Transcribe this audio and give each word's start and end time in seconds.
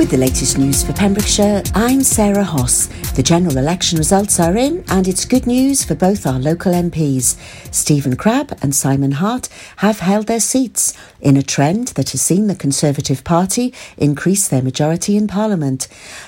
With 0.00 0.12
the 0.12 0.16
latest 0.16 0.56
news 0.56 0.82
for 0.82 0.94
Pembrokeshire, 0.94 1.62
I'm 1.74 2.02
Sarah 2.02 2.42
Hoss. 2.42 2.86
The 3.12 3.22
general 3.22 3.58
election 3.58 3.98
results 3.98 4.40
are 4.40 4.56
in, 4.56 4.82
and 4.88 5.06
it's 5.06 5.26
good 5.26 5.46
news 5.46 5.84
for 5.84 5.94
both 5.94 6.26
our 6.26 6.38
local 6.38 6.72
MPs. 6.72 7.36
Stephen 7.70 8.16
Crabb 8.16 8.58
and 8.62 8.74
Simon 8.74 9.12
Hart 9.12 9.50
have 9.76 9.98
held 9.98 10.26
their 10.26 10.40
seats 10.40 10.94
in 11.20 11.36
a 11.36 11.42
trend 11.42 11.88
that 11.88 12.12
has 12.12 12.22
seen 12.22 12.46
the 12.46 12.54
Conservative 12.54 13.24
Party 13.24 13.74
increase 13.98 14.48
their 14.48 14.62
majority 14.62 15.18
in 15.18 15.28
Parliament. 15.28 15.86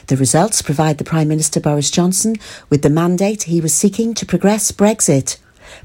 The 0.08 0.18
results 0.18 0.60
provide 0.60 0.98
the 0.98 1.04
Prime 1.04 1.28
Minister 1.28 1.58
Boris 1.58 1.90
Johnson 1.90 2.36
with 2.68 2.82
the 2.82 2.90
mandate 2.90 3.44
he 3.44 3.62
was 3.62 3.72
seeking 3.72 4.12
to 4.14 4.26
progress 4.26 4.70
Brexit 4.70 5.38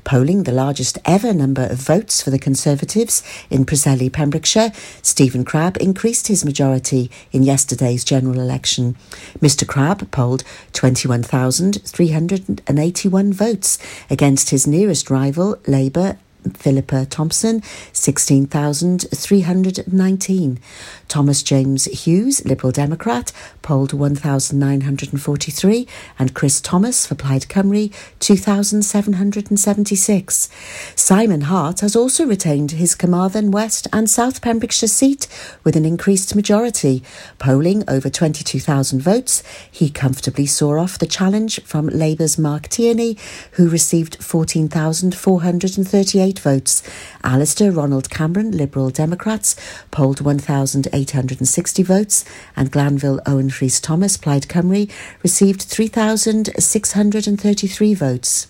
polling 0.03 0.43
the 0.43 0.51
largest 0.51 0.97
ever 1.05 1.33
number 1.33 1.65
of 1.65 1.79
votes 1.79 2.21
for 2.21 2.29
the 2.29 2.39
Conservatives 2.39 3.23
in 3.49 3.65
Preseli, 3.65 4.11
Pembrokeshire, 4.11 4.73
Stephen 5.01 5.45
Crabb 5.45 5.77
increased 5.77 6.27
his 6.27 6.45
majority 6.45 7.09
in 7.31 7.43
yesterday's 7.43 8.03
general 8.03 8.39
election. 8.39 8.95
Mr 9.39 9.65
Crabb 9.67 10.11
polled 10.11 10.43
21,381 10.73 13.33
votes 13.33 13.77
against 14.09 14.49
his 14.49 14.67
nearest 14.67 15.09
rival, 15.09 15.57
Labour 15.67 16.17
Philippa 16.51 17.05
Thompson, 17.05 17.63
16,319. 17.93 20.59
Thomas 21.07 21.43
James 21.43 21.85
Hughes, 21.85 22.43
Liberal 22.45 22.71
Democrat, 22.71 23.31
polled 23.61 23.93
1,943, 23.93 25.87
and 26.19 26.33
Cris 26.33 26.59
Tomos 26.61 27.05
for 27.05 27.13
Plaid 27.15 27.47
Cymru, 27.47 27.93
2,776. 28.19 30.49
Simon 30.95 31.41
Hart 31.41 31.81
has 31.81 31.95
also 31.95 32.25
retained 32.25 32.71
his 32.71 32.95
Carmarthen 32.95 33.51
West 33.51 33.87
and 33.93 34.09
South 34.09 34.41
Pembrokeshire 34.41 34.87
seat 34.87 35.27
with 35.63 35.75
an 35.75 35.85
increased 35.85 36.35
majority. 36.35 37.03
Polling 37.39 37.83
over 37.87 38.09
22,000 38.09 39.01
votes, 39.01 39.43
he 39.71 39.89
comfortably 39.89 40.45
saw 40.45 40.77
off 40.79 40.97
the 40.97 41.07
challenge 41.07 41.61
from 41.63 41.87
Labour's 41.87 42.37
Mark 42.37 42.67
Tierney, 42.67 43.17
who 43.53 43.69
received 43.69 44.21
14,438 44.23 46.36
votes. 46.39 46.83
Alistair 47.23 47.71
Ronald 47.71 48.09
Cameron, 48.09 48.51
Liberal 48.51 48.89
Democrats, 48.89 49.55
polled 49.91 50.21
1,860 50.21 51.83
votes, 51.83 52.25
and 52.55 52.71
Glanville 52.71 53.21
Owen 53.25 53.49
Rhys 53.49 53.79
Thomas, 53.79 54.17
Plaid 54.17 54.47
Cymru, 54.47 54.91
received 55.23 55.63
3,633 55.63 57.93
votes. 57.93 58.47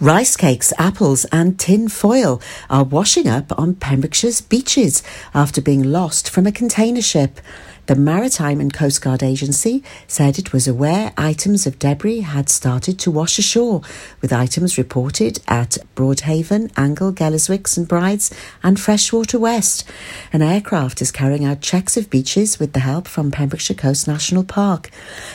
Rice 0.00 0.36
cakes, 0.36 0.72
apples, 0.78 1.24
and 1.26 1.58
tin 1.58 1.88
foil 1.88 2.40
are 2.68 2.84
washing 2.84 3.28
up 3.28 3.56
on 3.58 3.74
Pembrokeshire's 3.74 4.40
beaches 4.40 5.02
after 5.34 5.60
being 5.60 5.82
lost 5.82 6.28
from 6.28 6.46
a 6.46 6.52
container 6.52 7.02
ship. 7.02 7.40
The 7.86 7.96
Maritime 7.96 8.60
and 8.60 8.72
Coast 8.72 9.02
Guard 9.02 9.24
Agency 9.24 9.82
said 10.06 10.38
it 10.38 10.52
was 10.52 10.68
aware 10.68 11.12
items 11.18 11.66
of 11.66 11.80
debris 11.80 12.20
had 12.20 12.48
started 12.48 12.96
to 13.00 13.10
wash 13.10 13.40
ashore, 13.40 13.82
with 14.20 14.32
items 14.32 14.78
reported 14.78 15.40
at 15.48 15.78
Broadhaven, 15.96 16.70
Angle, 16.76 17.12
Gellerswicks 17.12 17.76
and 17.76 17.88
Brides, 17.88 18.32
and 18.62 18.78
Freshwater 18.78 19.40
West. 19.40 19.84
An 20.32 20.42
aircraft 20.42 21.02
is 21.02 21.10
carrying 21.10 21.44
out 21.44 21.60
checks 21.60 21.96
of 21.96 22.08
beaches 22.08 22.60
with 22.60 22.72
the 22.72 22.80
help 22.80 23.08
from 23.08 23.32
Pembrokeshire 23.32 23.76
Coast 23.76 24.06
National 24.06 24.44
Park. 24.44 24.88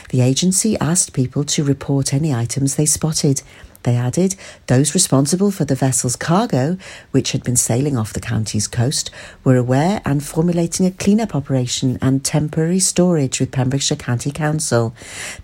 The 0.08 0.22
agency 0.22 0.78
asked 0.78 1.12
people 1.12 1.44
to 1.44 1.62
report 1.62 2.14
any 2.14 2.32
items 2.32 2.76
they 2.76 2.86
spotted. 2.86 3.42
They 3.84 3.96
added 3.96 4.36
those 4.66 4.94
responsible 4.94 5.50
for 5.50 5.64
the 5.64 5.74
vessel's 5.74 6.16
cargo, 6.16 6.76
which 7.10 7.32
had 7.32 7.44
been 7.44 7.56
sailing 7.56 7.96
off 7.96 8.12
the 8.12 8.20
county's 8.20 8.66
coast, 8.66 9.10
were 9.44 9.56
aware 9.56 10.02
and 10.04 10.22
formulating 10.22 10.84
a 10.86 10.90
clean-up 10.90 11.34
operation 11.34 11.98
and 12.02 12.24
temporary 12.24 12.80
storage 12.80 13.40
with 13.40 13.52
Pembrokeshire 13.52 13.96
County 13.96 14.30
Council. 14.30 14.94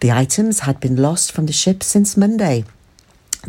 The 0.00 0.12
items 0.12 0.60
had 0.60 0.80
been 0.80 0.96
lost 0.96 1.32
from 1.32 1.46
the 1.46 1.52
ship 1.52 1.82
since 1.82 2.16
Monday. 2.16 2.64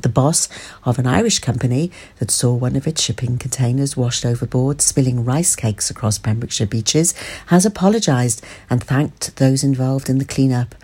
The 0.02 0.10
boss 0.10 0.50
of 0.84 1.00
an 1.00 1.08
Irish 1.08 1.40
company 1.40 1.92
that 2.20 2.32
saw 2.32 2.54
one 2.54 2.76
of 2.76 2.86
its 2.86 3.02
shipping 3.02 3.38
containers 3.38 3.96
washed 3.96 4.26
overboard, 4.26 4.82
spilling 4.82 5.24
rice 5.24 5.56
cakes 5.56 5.90
across 5.90 6.18
Pembrokeshire 6.18 6.68
beaches, 6.68 7.14
has 7.48 7.66
apologised 7.66 8.44
and 8.70 8.84
thanked 8.84 9.38
those 9.38 9.64
involved 9.64 10.10
in 10.10 10.18
the 10.18 10.26
clean-up. 10.26 10.76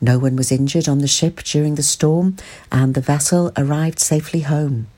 No 0.00 0.18
one 0.18 0.36
was 0.36 0.52
injured 0.52 0.88
on 0.88 0.98
the 0.98 1.08
ship 1.08 1.42
during 1.42 1.74
the 1.74 1.82
storm, 1.82 2.36
and 2.70 2.94
the 2.94 3.00
vessel 3.00 3.52
arrived 3.56 3.98
safely 3.98 4.40
home. 4.40 4.88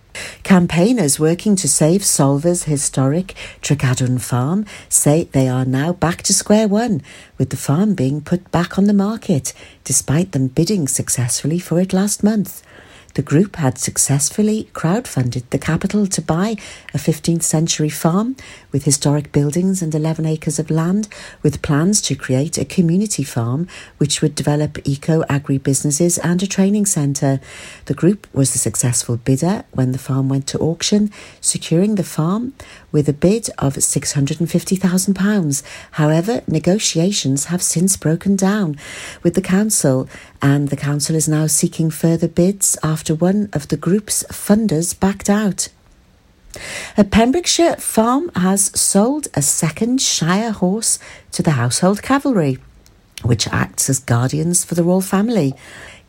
Campaigners 0.43 1.19
working 1.19 1.57
to 1.57 1.69
save 1.69 2.05
Solva's 2.05 2.65
historic 2.65 3.35
Trecadwgan 3.63 4.19
farm 4.19 4.67
say 4.89 5.25
they 5.25 5.49
are 5.49 5.65
now 5.65 5.93
back 5.93 6.23
to 6.23 6.35
square 6.35 6.69
one, 6.69 7.01
with 7.39 7.51
the 7.51 7.57
farm 7.57 7.95
being 7.95 8.21
put 8.21 8.51
back 8.51 8.77
on 8.77 8.85
the 8.85 8.93
market, 8.93 9.55
despite 9.85 10.33
them 10.33 10.49
bidding 10.49 10.87
successfully 10.87 11.59
for 11.59 11.81
it 11.81 11.93
last 11.93 12.23
month. 12.23 12.63
The 13.15 13.23
group 13.23 13.57
had 13.57 13.77
successfully 13.77 14.71
crowdfunded 14.73 15.43
the 15.51 15.59
capital 15.59 16.07
to 16.07 16.23
buy 16.23 16.57
a 16.95 16.99
15th 16.99 17.43
century 17.43 17.91
farm 17.91 18.37
with 18.71 18.85
historic 18.85 19.33
buildings 19.33 19.83
and 19.83 19.95
11 19.95 20.25
acres 20.25 20.59
of 20.59 20.71
land, 20.71 21.09
with 21.43 21.61
plans 21.61 22.01
to 22.03 22.15
create 22.15 22.57
a 22.57 22.65
community 22.65 23.23
farm 23.23 23.69
which 23.99 24.23
would 24.23 24.35
develop 24.35 24.79
eco 24.89 25.25
agri 25.29 25.59
businesses 25.59 26.17
and 26.19 26.43
a 26.43 26.47
training 26.47 26.87
centre. 26.87 27.39
The 27.85 27.95
group 27.95 28.27
was 28.33 28.53
the 28.53 28.59
successful 28.59 29.19
bidder 29.19 29.65
when 29.73 29.93
the 29.93 29.99
farm 29.99 30.31
went 30.31 30.47
to 30.49 30.59
auction, 30.59 31.11
securing 31.41 31.97
the 31.97 32.05
farm 32.05 32.55
with 32.93 33.09
a 33.09 33.13
bid 33.13 33.49
of 33.59 33.75
£650,000. 33.75 35.63
However, 35.93 36.43
negotiations 36.47 37.47
have 37.47 37.63
since 37.63 37.97
broken 37.97 38.37
down 38.37 38.77
with 39.23 39.35
the 39.35 39.41
council, 39.41 40.09
and 40.41 40.69
the 40.69 40.77
council 40.77 41.17
is 41.17 41.29
now 41.29 41.47
seeking 41.47 41.91
further 41.91 42.29
bids 42.29 42.79
after 42.83 43.15
one 43.15 43.49
of 43.53 43.69
the 43.69 43.77
group's 43.77 44.23
funders 44.25 44.99
backed 44.99 45.31
out. 45.31 45.69
A 46.99 47.05
Pembrokeshire 47.05 47.77
farm 47.77 48.31
has 48.37 48.79
sold 48.79 49.29
a 49.35 49.41
second 49.41 50.03
Shire 50.03 50.53
horse 50.53 50.99
to 51.33 51.43
the 51.43 51.53
household 51.53 52.03
cavalry, 52.03 52.59
which 53.23 53.49
acts 53.49 53.89
as 53.89 53.99
guardians 53.99 54.65
for 54.65 54.75
the 54.75 54.85
royal 54.85 55.01
family. 55.01 55.55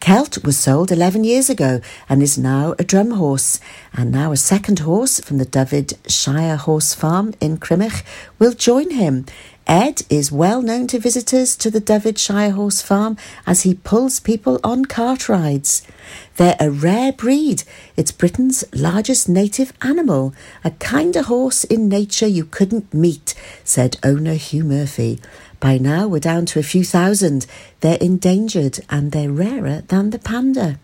Celt 0.02 0.44
was 0.44 0.58
sold 0.58 0.92
11 0.92 1.24
years 1.24 1.50
ago 1.50 1.80
and 2.10 2.22
is 2.22 2.38
now 2.38 2.76
a 2.78 2.84
drum 2.84 3.12
horse. 3.12 3.62
And 3.94 4.12
now 4.12 4.34
a 4.34 4.38
second 4.38 4.80
horse 4.80 5.22
from 5.22 5.38
the 5.38 5.46
Dyfed 5.46 5.94
Shire 6.12 6.58
Horse 6.58 6.94
Farm 6.94 7.34
in 7.40 7.58
Crymych 7.58 8.04
will 8.38 8.52
join 8.52 8.92
him. 8.92 9.26
Ed 9.66 10.02
is 10.10 10.32
well 10.32 10.62
known 10.62 10.88
to 10.88 11.00
visitors 11.00 11.56
to 11.56 11.72
the 11.72 11.80
Dyfed 11.80 12.18
Shire 12.18 12.52
Horse 12.52 12.82
Farm 12.82 13.18
as 13.48 13.62
he 13.62 13.74
pulls 13.74 14.20
people 14.20 14.60
on 14.64 14.86
cart 14.86 15.30
rides. 15.30 15.88
They're 16.36 16.58
a 16.60 16.70
rare 16.70 17.14
breed. 17.14 17.64
It's 17.96 18.12
Britain's 18.12 18.66
largest 18.74 19.30
native 19.30 19.72
animal, 19.82 20.34
a 20.66 20.72
kinder 20.72 21.24
horse 21.24 21.64
in 21.64 21.88
nature 21.88 22.28
you 22.28 22.44
couldn't 22.44 22.94
meet, 22.94 23.34
said 23.64 23.98
owner 24.04 24.34
Hugh 24.34 24.66
Murphy. 24.66 25.20
By 25.62 25.78
now, 25.78 26.08
we're 26.08 26.20
down 26.20 26.46
to 26.48 26.60
a 26.60 26.64
few 26.64 26.84
thousand. 26.84 27.46
They're 27.80 27.98
endangered 28.02 28.80
and 28.90 29.14
they're 29.14 29.32
rarer 29.32 29.84
than 29.88 30.10
the 30.10 30.20
panda. 30.20 30.78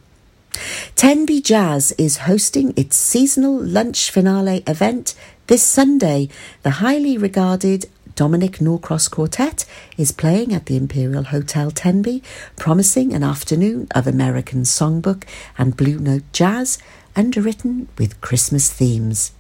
Tenby 0.96 1.42
Jazz 1.42 1.92
is 1.98 2.18
hosting 2.30 2.74
its 2.76 2.96
seasonal 2.96 3.58
lunch 3.58 4.10
finale 4.10 4.64
event 4.66 5.16
this 5.48 5.64
Sunday. 5.64 6.30
The 6.64 6.72
highly 6.72 7.18
regarded 7.18 7.90
Dominic 8.20 8.60
Norcross 8.60 9.08
Quartet 9.08 9.64
is 9.98 10.12
playing 10.12 10.54
at 10.54 10.66
the 10.66 10.76
Imperial 10.76 11.24
Hotel 11.24 11.72
Tenby, 11.72 12.22
promising 12.58 13.14
an 13.14 13.24
afternoon 13.24 13.88
of 13.96 14.08
American 14.08 14.64
songbook 14.64 15.24
and 15.58 15.78
Blue 15.78 15.98
Note 16.00 16.24
jazz, 16.34 16.80
underwritten 17.16 17.88
with 17.98 18.20
Christmas 18.20 18.70
themes. 18.70 19.32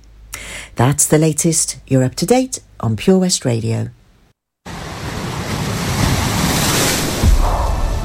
That's 0.78 1.06
the 1.06 1.18
latest. 1.18 1.78
You're 1.88 2.06
up 2.06 2.16
to 2.16 2.26
date 2.26 2.62
on 2.80 2.96
Pure 2.96 3.20
West 3.20 3.44
Radio. 3.44 3.90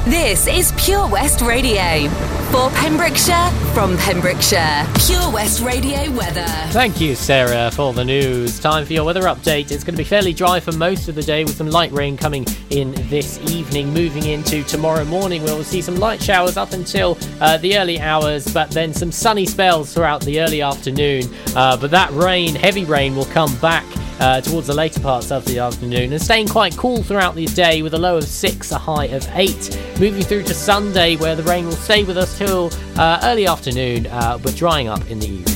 This 0.03 0.45
is 0.47 0.73
Pure 0.75 1.07
West 1.07 1.39
Radio. 1.39 2.34
For 2.55 2.69
Pembrokeshire, 2.69 3.49
from 3.73 3.97
Pembrokeshire. 3.97 4.87
Pure 5.05 5.29
West 5.29 5.61
Radio 5.61 6.09
weather. 6.11 6.45
Thank 6.69 7.01
you, 7.01 7.13
Sarah, 7.13 7.69
for 7.69 7.91
the 7.91 8.05
news. 8.05 8.61
Time 8.61 8.85
for 8.85 8.93
your 8.93 9.03
weather 9.03 9.23
update. 9.23 9.71
It's 9.71 9.83
going 9.83 9.95
to 9.95 9.97
be 9.97 10.05
fairly 10.05 10.31
dry 10.31 10.61
for 10.61 10.71
most 10.71 11.09
of 11.09 11.15
the 11.15 11.21
day 11.21 11.43
with 11.43 11.57
some 11.57 11.69
light 11.69 11.91
rain 11.91 12.15
coming 12.15 12.45
in 12.69 12.93
this 13.09 13.39
evening. 13.51 13.93
Moving 13.93 14.27
into 14.27 14.63
tomorrow 14.63 15.03
morning, 15.03 15.43
we'll 15.43 15.65
see 15.65 15.81
some 15.81 15.97
light 15.97 16.23
showers 16.23 16.55
up 16.55 16.71
until 16.71 17.17
uh, 17.41 17.57
the 17.57 17.77
early 17.77 17.99
hours, 17.99 18.47
but 18.53 18.71
then 18.71 18.93
some 18.93 19.11
sunny 19.11 19.45
spells 19.45 19.93
throughout 19.93 20.21
the 20.21 20.39
early 20.39 20.61
afternoon. 20.61 21.25
Uh, 21.57 21.75
but 21.75 21.91
that 21.91 22.09
rain, 22.13 22.55
heavy 22.55 22.85
rain, 22.85 23.17
will 23.17 23.25
come 23.25 23.53
back 23.57 23.83
uh, 24.19 24.41
towards 24.41 24.67
the 24.67 24.73
later 24.73 24.99
parts 24.99 25.31
of 25.31 25.45
the 25.45 25.59
afternoon 25.59 26.13
and 26.13 26.21
staying 26.21 26.47
quite 26.47 26.75
cool 26.77 27.03
throughout 27.03 27.35
the 27.35 27.45
day 27.47 27.81
with 27.81 27.93
a 27.93 27.97
low 27.97 28.17
of 28.17 28.23
6, 28.23 28.71
a 28.71 28.77
high 28.77 29.05
of 29.05 29.27
8. 29.33 29.97
Moving 29.99 30.23
through 30.23 30.43
to 30.43 30.53
Sunday 30.53 31.15
where 31.17 31.35
the 31.35 31.43
rain 31.43 31.65
will 31.65 31.73
stay 31.73 32.03
with 32.03 32.17
us 32.17 32.37
till 32.37 32.71
uh, 32.97 33.19
early 33.23 33.47
afternoon 33.47 34.07
uh, 34.07 34.37
but 34.37 34.55
drying 34.55 34.87
up 34.87 35.09
in 35.09 35.19
the 35.19 35.27
evening. 35.27 35.55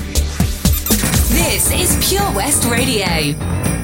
This 1.29 1.71
is 1.71 2.09
Pure 2.09 2.35
West 2.35 2.65
Radio. 2.65 3.78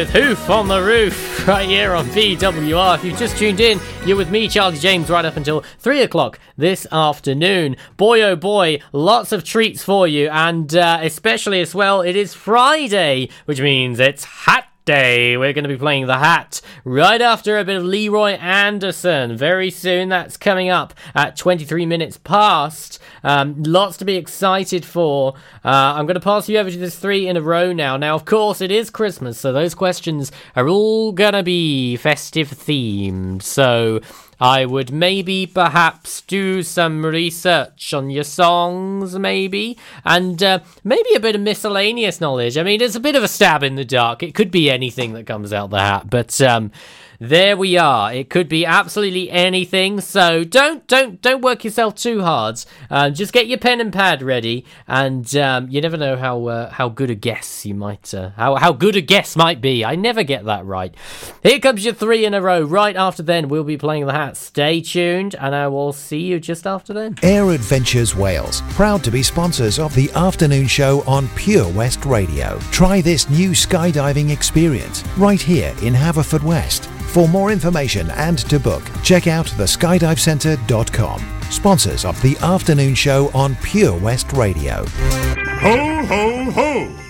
With 0.00 0.10
Hoof 0.12 0.48
on 0.48 0.66
the 0.66 0.80
Roof 0.80 1.46
right 1.46 1.68
here 1.68 1.92
on 1.92 2.06
PWR. 2.06 2.94
If 2.94 3.04
you've 3.04 3.18
just 3.18 3.36
tuned 3.36 3.60
in, 3.60 3.78
you're 4.06 4.16
with 4.16 4.30
me, 4.30 4.48
Charlie 4.48 4.78
James, 4.78 5.10
right 5.10 5.26
up 5.26 5.36
until 5.36 5.60
3 5.78 6.00
o'clock 6.00 6.40
this 6.56 6.86
afternoon. 6.90 7.76
Boy, 7.98 8.22
oh 8.22 8.34
boy, 8.34 8.80
lots 8.92 9.30
of 9.30 9.44
treats 9.44 9.84
for 9.84 10.08
you, 10.08 10.30
and 10.30 10.74
uh, 10.74 11.00
especially 11.02 11.60
as 11.60 11.74
well, 11.74 12.00
it 12.00 12.16
is 12.16 12.32
Friday, 12.32 13.28
which 13.44 13.60
means 13.60 14.00
it's 14.00 14.24
Hat 14.24 14.69
Day. 14.84 15.36
We're 15.36 15.52
going 15.52 15.64
to 15.64 15.68
be 15.68 15.76
playing 15.76 16.06
The 16.06 16.18
Hat 16.18 16.60
right 16.84 17.20
after 17.20 17.58
a 17.58 17.64
bit 17.64 17.76
of 17.76 17.84
Leroy 17.84 18.32
Anderson. 18.32 19.36
Very 19.36 19.70
soon, 19.70 20.08
that's 20.08 20.36
coming 20.36 20.68
up 20.68 20.94
at 21.14 21.36
23 21.36 21.86
minutes 21.86 22.16
past. 22.16 22.98
Um, 23.22 23.62
lots 23.62 23.96
to 23.98 24.04
be 24.04 24.16
excited 24.16 24.84
for. 24.84 25.34
Uh, 25.64 25.94
I'm 25.96 26.06
going 26.06 26.14
to 26.14 26.20
pass 26.20 26.48
you 26.48 26.58
over 26.58 26.70
to 26.70 26.78
this 26.78 26.98
three 26.98 27.28
in 27.28 27.36
a 27.36 27.42
row 27.42 27.72
now. 27.72 27.96
Now, 27.96 28.14
of 28.14 28.24
course, 28.24 28.60
it 28.60 28.70
is 28.70 28.90
Christmas, 28.90 29.38
so 29.38 29.52
those 29.52 29.74
questions 29.74 30.32
are 30.56 30.68
all 30.68 31.12
going 31.12 31.34
to 31.34 31.42
be 31.42 31.96
festive 31.96 32.50
themed. 32.50 33.42
So 33.42 34.00
I 34.40 34.64
would 34.64 34.90
maybe 34.90 35.46
perhaps 35.46 36.22
do 36.22 36.62
some 36.62 37.04
research 37.04 37.92
on 37.92 38.08
your 38.10 38.24
songs, 38.24 39.18
maybe, 39.18 39.76
and 40.04 40.42
uh, 40.42 40.60
maybe 40.82 41.14
a 41.14 41.20
bit 41.20 41.34
of 41.34 41.42
miscellaneous 41.42 42.20
knowledge. 42.20 42.56
I 42.56 42.62
mean, 42.62 42.80
it's 42.80 42.94
a 42.94 43.00
bit 43.00 43.16
of 43.16 43.22
a 43.22 43.28
stab 43.28 43.62
in 43.62 43.74
the 43.74 43.84
dark. 43.84 44.22
It 44.22 44.34
could 44.34 44.50
be 44.50 44.70
anything 44.70 45.12
that 45.12 45.26
comes 45.26 45.52
out 45.52 45.70
the 45.70 45.80
hat, 45.80 46.08
but 46.08 46.40
um, 46.40 46.72
there 47.20 47.54
we 47.54 47.76
are. 47.76 48.12
It 48.12 48.30
could 48.30 48.48
be 48.48 48.64
absolutely 48.64 49.30
anything. 49.30 50.00
So 50.00 50.42
don't 50.42 50.86
don't 50.86 51.20
don't 51.20 51.42
work 51.42 51.64
yourself 51.64 51.94
too 51.94 52.22
hard. 52.22 52.64
Um, 52.88 53.12
just 53.12 53.34
get 53.34 53.46
your 53.46 53.58
pen 53.58 53.80
and 53.80 53.92
pad 53.92 54.22
ready, 54.22 54.64
and 54.88 55.36
um, 55.36 55.68
you 55.68 55.82
never 55.82 55.98
know 55.98 56.16
how 56.16 56.46
uh, 56.46 56.70
how 56.70 56.88
good 56.88 57.10
a 57.10 57.14
guess 57.14 57.66
you 57.66 57.74
might 57.74 58.12
uh, 58.14 58.30
how 58.30 58.56
how 58.56 58.72
good 58.72 58.96
a 58.96 59.02
guess 59.02 59.36
might 59.36 59.60
be. 59.60 59.84
I 59.84 59.96
never 59.96 60.22
get 60.22 60.46
that 60.46 60.64
right. 60.64 60.94
Here 61.42 61.60
comes 61.60 61.84
your 61.84 61.92
three 61.92 62.24
in 62.24 62.32
a 62.32 62.40
row. 62.40 62.62
Right 62.62 62.96
after 62.96 63.22
then, 63.22 63.48
we'll 63.48 63.64
be 63.64 63.76
playing 63.76 64.06
the 64.06 64.12
hat. 64.12 64.38
Stay 64.38 64.80
tuned, 64.80 65.34
and 65.34 65.54
I 65.54 65.68
will 65.68 65.92
see 65.92 66.20
you 66.20 66.40
just 66.40 66.66
after 66.66 66.94
then. 66.94 67.16
Air 67.22 67.50
Adventures 67.50 68.16
Wales, 68.16 68.62
proud 68.70 69.04
to 69.04 69.10
be 69.10 69.22
sponsors 69.22 69.78
of 69.78 69.94
the 69.94 70.10
afternoon 70.12 70.66
show 70.66 71.02
on 71.02 71.28
Pure 71.36 71.68
West 71.72 72.06
Radio. 72.06 72.58
Try 72.70 73.02
this 73.02 73.28
new 73.28 73.50
skydiving 73.50 74.30
experience 74.32 75.04
right 75.18 75.40
here 75.40 75.74
in 75.82 75.92
Haverfordwest. 75.92 76.88
For 77.10 77.26
more 77.28 77.50
information 77.50 78.08
and 78.10 78.38
to 78.38 78.60
book, 78.60 78.84
check 79.02 79.26
out 79.26 79.46
theskydivecentre.com. 79.46 81.20
Sponsors 81.50 82.04
of 82.04 82.22
the 82.22 82.36
afternoon 82.38 82.94
show 82.94 83.32
on 83.34 83.56
Pure 83.56 83.98
West 83.98 84.32
Radio. 84.32 84.84
Ho, 84.86 86.04
ho, 86.04 86.50
ho! 86.52 87.09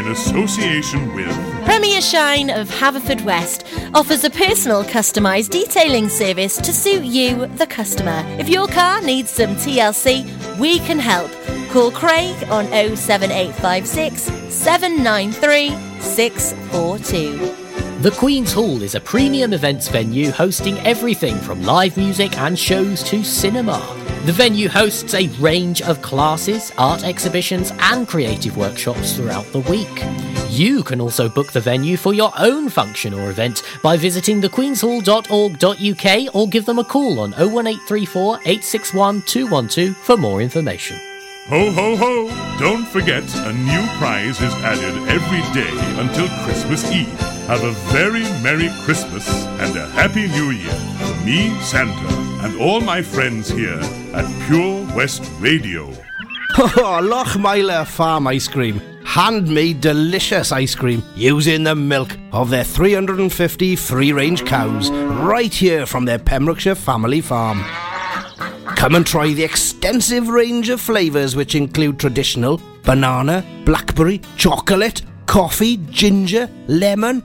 in 0.00 0.12
association 0.12 1.14
with 1.14 1.30
Premier 1.66 2.00
Shine 2.00 2.48
of 2.48 2.70
Haverfordwest 2.70 3.92
offers 3.94 4.24
a 4.24 4.30
personal 4.30 4.82
customised 4.82 5.50
detailing 5.50 6.08
service 6.08 6.56
to 6.56 6.72
suit 6.72 7.04
you, 7.04 7.46
the 7.58 7.66
customer. 7.66 8.24
If 8.38 8.48
your 8.48 8.66
car 8.66 9.02
needs 9.02 9.30
some 9.30 9.56
TLC, 9.56 10.58
we 10.58 10.78
can 10.80 10.98
help. 10.98 11.30
Call 11.70 11.90
Craig 11.90 12.34
on 12.48 12.64
07856 12.96 14.22
793 14.52 15.70
642. 16.00 17.36
The 18.00 18.10
Queen's 18.12 18.54
Hall 18.54 18.82
is 18.82 18.94
a 18.94 19.00
premium 19.00 19.52
events 19.52 19.88
venue 19.88 20.30
hosting 20.30 20.78
everything 20.78 21.36
from 21.36 21.62
live 21.62 21.98
music 21.98 22.38
and 22.38 22.58
shows 22.58 23.02
to 23.04 23.22
cinema. 23.22 23.99
The 24.26 24.32
venue 24.32 24.68
hosts 24.68 25.14
a 25.14 25.28
range 25.40 25.80
of 25.80 26.02
classes, 26.02 26.72
art 26.76 27.04
exhibitions, 27.04 27.72
and 27.80 28.06
creative 28.06 28.54
workshops 28.54 29.16
throughout 29.16 29.46
the 29.46 29.60
week. 29.60 30.04
You 30.50 30.82
can 30.82 31.00
also 31.00 31.30
book 31.30 31.52
the 31.52 31.60
venue 31.60 31.96
for 31.96 32.12
your 32.12 32.30
own 32.38 32.68
function 32.68 33.14
or 33.14 33.30
event 33.30 33.62
by 33.82 33.96
visiting 33.96 34.42
thequeenshall.org.uk 34.42 36.34
or 36.34 36.48
give 36.48 36.66
them 36.66 36.78
a 36.78 36.84
call 36.84 37.18
on 37.20 37.30
01834 37.30 38.34
861 38.44 39.22
212 39.22 39.96
for 39.96 40.18
more 40.18 40.42
information. 40.42 40.98
Ho 41.48 41.72
ho 41.72 41.96
ho! 41.96 42.28
Don't 42.58 42.86
forget, 42.86 43.24
a 43.36 43.52
new 43.54 43.86
prize 43.96 44.38
is 44.42 44.52
added 44.62 45.08
every 45.08 45.40
day 45.58 45.72
until 45.98 46.28
Christmas 46.44 46.84
Eve. 46.92 47.29
Have 47.50 47.64
a 47.64 47.72
very 47.90 48.22
Merry 48.44 48.70
Christmas 48.84 49.28
and 49.58 49.76
a 49.76 49.84
Happy 49.88 50.28
New 50.28 50.50
Year 50.50 50.70
from 50.70 51.26
me, 51.26 51.50
Santa, 51.62 52.14
and 52.46 52.60
all 52.60 52.80
my 52.80 53.02
friends 53.02 53.48
here 53.48 53.80
at 54.14 54.46
Pure 54.46 54.86
West 54.94 55.28
Radio. 55.40 55.92
Oh, 56.56 57.00
Lochmeyler 57.02 57.84
Farm 57.88 58.28
Ice 58.28 58.46
Cream. 58.46 58.80
Handmade 59.02 59.80
delicious 59.80 60.52
ice 60.52 60.76
cream 60.76 61.02
using 61.16 61.64
the 61.64 61.74
milk 61.74 62.16
of 62.30 62.50
their 62.50 62.62
350 62.62 63.74
free 63.74 64.12
range 64.12 64.44
cows 64.44 64.88
right 64.92 65.52
here 65.52 65.86
from 65.86 66.04
their 66.04 66.20
Pembrokeshire 66.20 66.76
family 66.76 67.20
farm. 67.20 67.64
Come 68.76 68.94
and 68.94 69.04
try 69.04 69.32
the 69.32 69.42
extensive 69.42 70.28
range 70.28 70.68
of 70.68 70.80
flavours 70.80 71.34
which 71.34 71.56
include 71.56 71.98
traditional 71.98 72.60
banana, 72.84 73.44
blackberry, 73.64 74.20
chocolate, 74.36 75.02
coffee, 75.26 75.78
ginger, 75.90 76.48
lemon, 76.68 77.24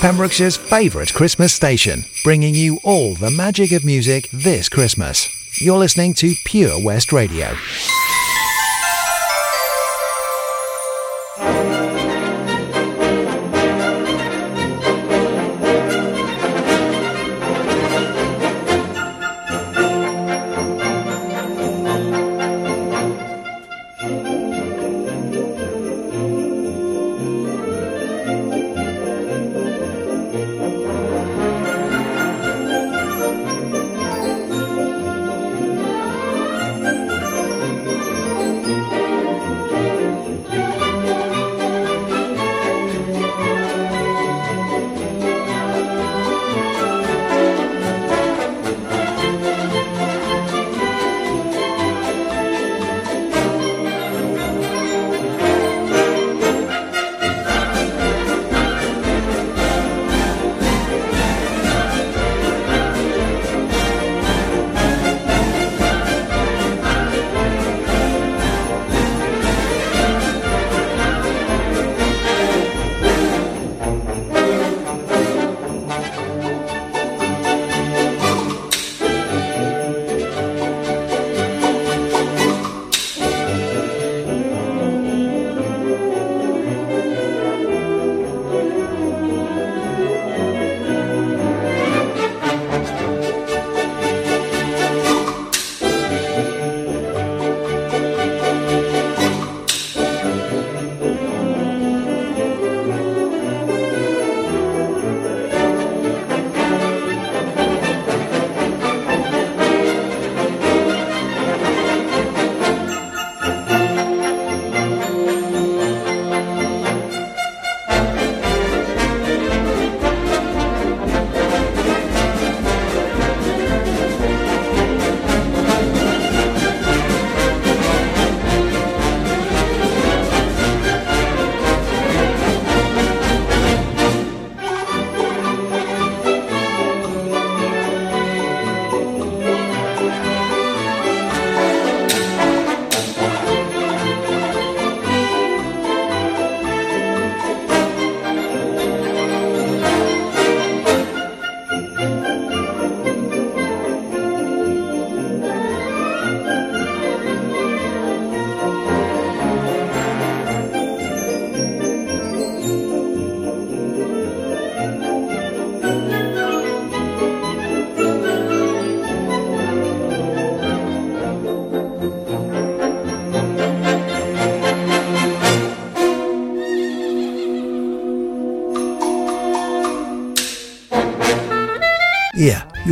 Pembrokeshire's 0.00 0.56
favourite 0.56 1.14
Christmas 1.14 1.52
station, 1.52 2.04
bringing 2.24 2.54
you 2.54 2.80
all 2.82 3.14
the 3.14 3.30
magic 3.30 3.70
of 3.70 3.84
music 3.84 4.28
this 4.32 4.68
Christmas. 4.68 5.28
You're 5.60 5.78
listening 5.78 6.14
to 6.14 6.34
Pure 6.44 6.82
West 6.82 7.12
Radio. 7.12 7.54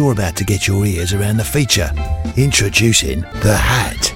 You're 0.06 0.12
about 0.12 0.36
to 0.36 0.44
get 0.44 0.68
your 0.68 0.86
ears 0.86 1.12
around 1.12 1.36
the 1.36 1.44
feature. 1.44 1.90
Introducing 2.36 3.22
The 3.42 3.56
Hat. 3.56 4.14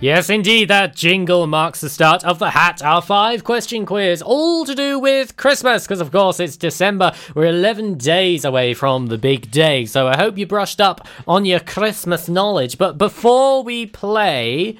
Yes, 0.00 0.30
indeed, 0.30 0.68
that 0.68 0.94
jingle 0.94 1.48
marks 1.48 1.80
the 1.80 1.90
start 1.90 2.22
of 2.22 2.38
the 2.38 2.50
Hat, 2.50 2.80
our 2.80 3.02
five 3.02 3.42
question 3.42 3.84
quiz, 3.84 4.22
all 4.22 4.64
to 4.64 4.76
do 4.76 5.00
with 5.00 5.36
Christmas, 5.36 5.84
because 5.84 6.00
of 6.00 6.12
course 6.12 6.38
it's 6.38 6.56
December. 6.56 7.12
We're 7.34 7.46
11 7.46 7.98
days 7.98 8.44
away 8.44 8.74
from 8.74 9.06
the 9.06 9.18
big 9.18 9.50
day, 9.50 9.86
so 9.86 10.06
I 10.06 10.16
hope 10.16 10.38
you 10.38 10.46
brushed 10.46 10.80
up 10.80 11.08
on 11.26 11.44
your 11.44 11.58
Christmas 11.58 12.28
knowledge. 12.28 12.78
But 12.78 12.96
before 12.96 13.64
we 13.64 13.86
play, 13.86 14.78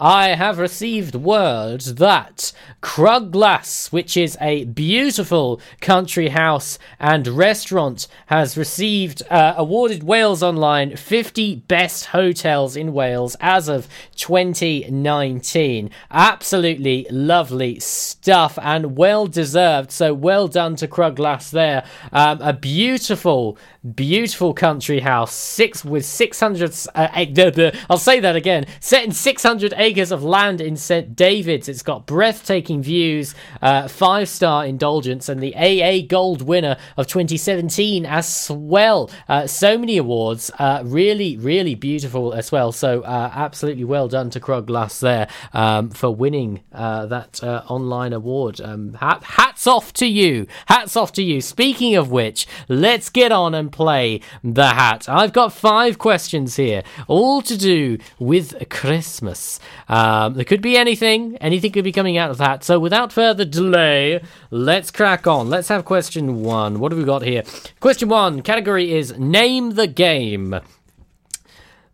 I 0.00 0.28
have 0.28 0.58
received 0.58 1.14
word 1.14 1.82
that 1.82 2.52
Crug 2.80 3.32
Glas, 3.32 3.92
which 3.92 4.16
is 4.16 4.38
a 4.40 4.64
beautiful 4.64 5.60
country 5.82 6.28
house 6.28 6.78
and 6.98 7.28
restaurant, 7.28 8.08
has 8.26 8.56
received 8.56 9.22
uh, 9.28 9.52
awarded 9.58 10.02
Wales 10.02 10.42
Online 10.42 10.96
50 10.96 11.56
best 11.68 12.06
hotels 12.06 12.76
in 12.76 12.94
Wales 12.94 13.36
as 13.40 13.68
of 13.68 13.88
2019. 14.16 15.90
Absolutely 16.10 17.06
lovely 17.10 17.78
stuff 17.78 18.58
and 18.62 18.96
well 18.96 19.26
deserved. 19.26 19.90
So 19.90 20.14
well 20.14 20.48
done 20.48 20.76
to 20.76 20.88
Crug 20.88 21.16
Glas 21.16 21.50
there. 21.50 21.84
Um, 22.10 22.40
a 22.40 22.54
beautiful, 22.54 23.58
beautiful 23.94 24.54
country 24.54 25.00
house, 25.00 25.34
six 25.34 25.84
with 25.84 26.06
600. 26.06 26.74
Uh, 26.94 27.70
I'll 27.90 27.98
say 27.98 28.18
that 28.20 28.36
again. 28.36 28.64
Set 28.80 29.04
in 29.04 29.12
600 29.12 29.74
acres 29.76 29.89
of 29.98 30.22
land 30.22 30.60
in 30.60 30.76
St 30.76 31.14
David's. 31.16 31.68
It's 31.68 31.82
got 31.82 32.06
breathtaking 32.06 32.82
views, 32.82 33.34
uh, 33.60 33.88
five 33.88 34.28
star 34.28 34.64
indulgence, 34.64 35.28
and 35.28 35.42
the 35.42 35.54
AA 35.54 36.06
Gold 36.06 36.42
winner 36.42 36.76
of 36.96 37.06
2017 37.06 38.06
as 38.06 38.50
well. 38.50 39.10
Uh, 39.28 39.46
so 39.46 39.76
many 39.78 39.96
awards. 39.96 40.50
Uh, 40.58 40.82
really, 40.84 41.36
really 41.36 41.74
beautiful 41.74 42.32
as 42.32 42.52
well. 42.52 42.72
So 42.72 43.02
uh, 43.02 43.30
absolutely 43.34 43.84
well 43.84 44.08
done 44.08 44.30
to 44.30 44.40
Crug 44.40 44.66
Glas 44.66 45.00
there 45.00 45.28
um, 45.52 45.90
for 45.90 46.14
winning 46.14 46.60
uh, 46.72 47.06
that 47.06 47.42
uh, 47.42 47.62
online 47.68 48.12
award. 48.12 48.60
Um, 48.60 48.94
hat, 48.94 49.22
hats 49.24 49.66
off 49.66 49.92
to 49.94 50.06
you. 50.06 50.46
Hats 50.66 50.96
off 50.96 51.12
to 51.12 51.22
you. 51.22 51.40
Speaking 51.40 51.96
of 51.96 52.10
which, 52.10 52.46
let's 52.68 53.08
get 53.08 53.32
on 53.32 53.54
and 53.54 53.72
play 53.72 54.20
the 54.42 54.68
hat. 54.68 55.08
I've 55.08 55.32
got 55.32 55.52
five 55.52 55.98
questions 55.98 56.56
here, 56.56 56.82
all 57.08 57.42
to 57.42 57.56
do 57.56 57.98
with 58.18 58.68
Christmas. 58.68 59.58
Um, 59.88 60.34
there 60.34 60.44
could 60.44 60.62
be 60.62 60.76
anything, 60.76 61.36
anything 61.38 61.72
could 61.72 61.84
be 61.84 61.92
coming 61.92 62.16
out 62.16 62.30
of 62.30 62.38
that. 62.38 62.64
So 62.64 62.78
without 62.78 63.12
further 63.12 63.44
delay, 63.44 64.22
let's 64.50 64.90
crack 64.90 65.26
on. 65.26 65.50
Let's 65.50 65.68
have 65.68 65.84
question 65.84 66.42
one. 66.42 66.80
What 66.80 66.92
have 66.92 66.98
we 66.98 67.04
got 67.04 67.22
here? 67.22 67.42
Question 67.80 68.08
one 68.08 68.42
category 68.42 68.92
is 68.92 69.18
Name 69.18 69.74
the 69.74 69.86
Game. 69.86 70.60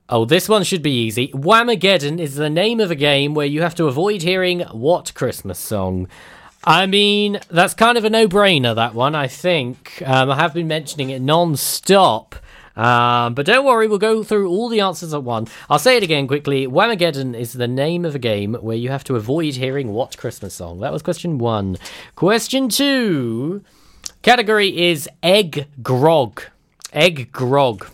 Oh, 0.09 0.25
this 0.25 0.49
one 0.49 0.63
should 0.63 0.83
be 0.83 0.93
easy. 0.93 1.29
Whamageddon 1.29 2.21
is 2.21 2.37
the 2.37 2.49
name 2.49 2.79
of 2.79 2.93
a 2.93 2.95
game 2.95 3.35
where 3.35 3.47
you 3.47 3.63
have 3.63 3.75
to 3.75 3.89
avoid 3.89 4.23
hearing 4.23 4.61
what 4.61 5.13
Christmas 5.15 5.59
song? 5.59 6.07
I 6.63 6.87
mean, 6.87 7.41
that's 7.49 7.75
kind 7.75 7.99
of 7.99 8.05
a 8.05 8.11
no 8.11 8.29
brainer, 8.29 8.75
that 8.75 8.95
one, 8.95 9.15
I 9.17 9.27
think. 9.27 10.03
Um, 10.05 10.31
I 10.31 10.37
have 10.37 10.55
been 10.55 10.69
mentioning 10.69 11.11
it 11.11 11.21
non 11.21 11.57
stop. 11.57 12.37
Um, 12.77 13.35
but 13.35 13.47
don't 13.47 13.65
worry, 13.65 13.89
we'll 13.89 13.99
go 13.99 14.23
through 14.23 14.49
all 14.49 14.69
the 14.69 14.81
answers 14.81 15.15
at 15.15 15.23
once. 15.23 15.51
I'll 15.71 15.79
say 15.79 15.97
it 15.97 16.03
again 16.03 16.27
quickly. 16.27 16.67
Whamageddon 16.67 17.39
is 17.39 17.55
the 17.55 17.69
name 17.69 18.05
of 18.05 18.15
a 18.15 18.19
game 18.19 18.55
where 18.55 18.77
you 18.77 18.91
have 18.91 19.05
to 19.05 19.17
avoid 19.17 19.55
hearing 19.55 19.93
what 19.93 20.19
Christmas 20.19 20.55
song. 20.55 20.81
That 20.81 20.93
was 20.93 21.03
question 21.03 21.39
one. 21.39 21.79
Question 22.15 22.69
two 22.69 23.65
category 24.23 24.89
is 24.91 25.09
egg 25.23 25.69
grog. 25.83 26.43
Egg 26.93 27.33
grog. 27.33 27.87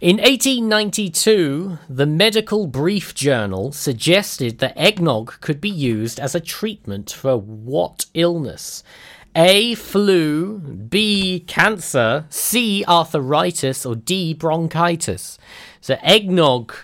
In 0.00 0.18
1892, 0.18 1.78
the 1.88 2.04
Medical 2.04 2.66
Brief 2.66 3.14
Journal 3.14 3.72
suggested 3.72 4.58
that 4.58 4.76
eggnog 4.76 5.40
could 5.40 5.58
be 5.58 5.70
used 5.70 6.20
as 6.20 6.34
a 6.34 6.40
treatment 6.40 7.10
for 7.10 7.38
what 7.38 8.04
illness? 8.12 8.84
A. 9.36 9.74
Flu, 9.74 10.58
B. 10.58 11.44
Cancer, 11.46 12.24
C. 12.30 12.84
Arthritis, 12.88 13.84
or 13.84 13.94
D. 13.94 14.32
Bronchitis. 14.32 15.38
So, 15.80 15.98
eggnog 16.02 16.74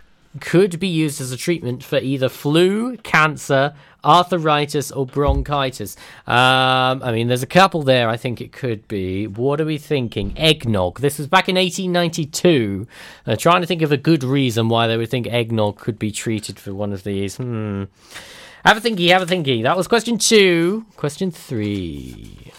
could 0.40 0.78
be 0.78 0.88
used 0.88 1.20
as 1.20 1.32
a 1.32 1.36
treatment 1.36 1.82
for 1.82 1.98
either 1.98 2.28
flu, 2.28 2.96
cancer, 2.98 3.74
arthritis, 4.04 4.90
or 4.90 5.06
bronchitis. 5.06 5.96
Um, 6.26 7.02
I 7.02 7.12
mean, 7.12 7.28
there's 7.28 7.42
a 7.42 7.46
couple 7.46 7.82
there. 7.82 8.08
I 8.08 8.16
think 8.16 8.40
it 8.40 8.52
could 8.52 8.86
be. 8.88 9.26
What 9.26 9.60
are 9.60 9.64
we 9.64 9.78
thinking? 9.78 10.36
Eggnog. 10.36 11.00
This 11.00 11.18
was 11.18 11.26
back 11.26 11.48
in 11.48 11.56
1892. 11.56 12.86
Uh, 13.26 13.36
trying 13.36 13.60
to 13.60 13.66
think 13.66 13.82
of 13.82 13.92
a 13.92 13.96
good 13.96 14.24
reason 14.24 14.68
why 14.68 14.86
they 14.86 14.96
would 14.96 15.10
think 15.10 15.26
eggnog 15.26 15.78
could 15.78 15.98
be 15.98 16.10
treated 16.10 16.58
for 16.58 16.74
one 16.74 16.92
of 16.92 17.04
these. 17.04 17.36
Hmm. 17.36 17.84
Have 18.64 18.77
a 18.77 18.81
thinky, 18.81 19.09
have 19.09 19.22
a 19.22 19.27
thinky. 19.27 19.62
That 19.64 19.77
was 19.77 19.88
question 19.88 20.18
two. 20.18 20.87
Question 20.96 21.33
three. 21.33 22.53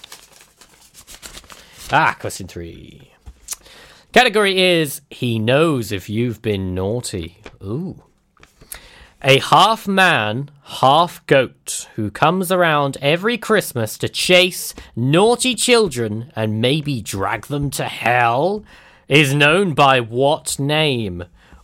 Ah, 1.92 2.18
question 2.20 2.48
three. 2.48 3.12
Category 4.12 4.62
is 4.62 5.02
He 5.10 5.39
knows 5.39 5.92
if 5.92 6.10
you've 6.10 6.42
been 6.42 6.76
naughty. 6.76 7.38
Ooh. 7.63 8.04
A 9.22 9.39
half 9.39 9.88
man, 9.88 10.50
half 10.63 11.26
goat 11.26 11.88
who 11.96 12.12
comes 12.12 12.52
around 12.52 12.98
every 13.00 13.38
Christmas 13.38 13.98
to 14.00 14.10
chase 14.10 14.74
naughty 14.98 15.56
children 15.56 16.34
and 16.36 16.60
maybe 16.60 17.02
drag 17.02 17.46
them 17.46 17.70
to 17.72 17.86
hell 17.86 18.66
is 19.08 19.34
known 19.34 19.74
by 19.74 20.02
what 20.02 20.60
name? 20.60 21.24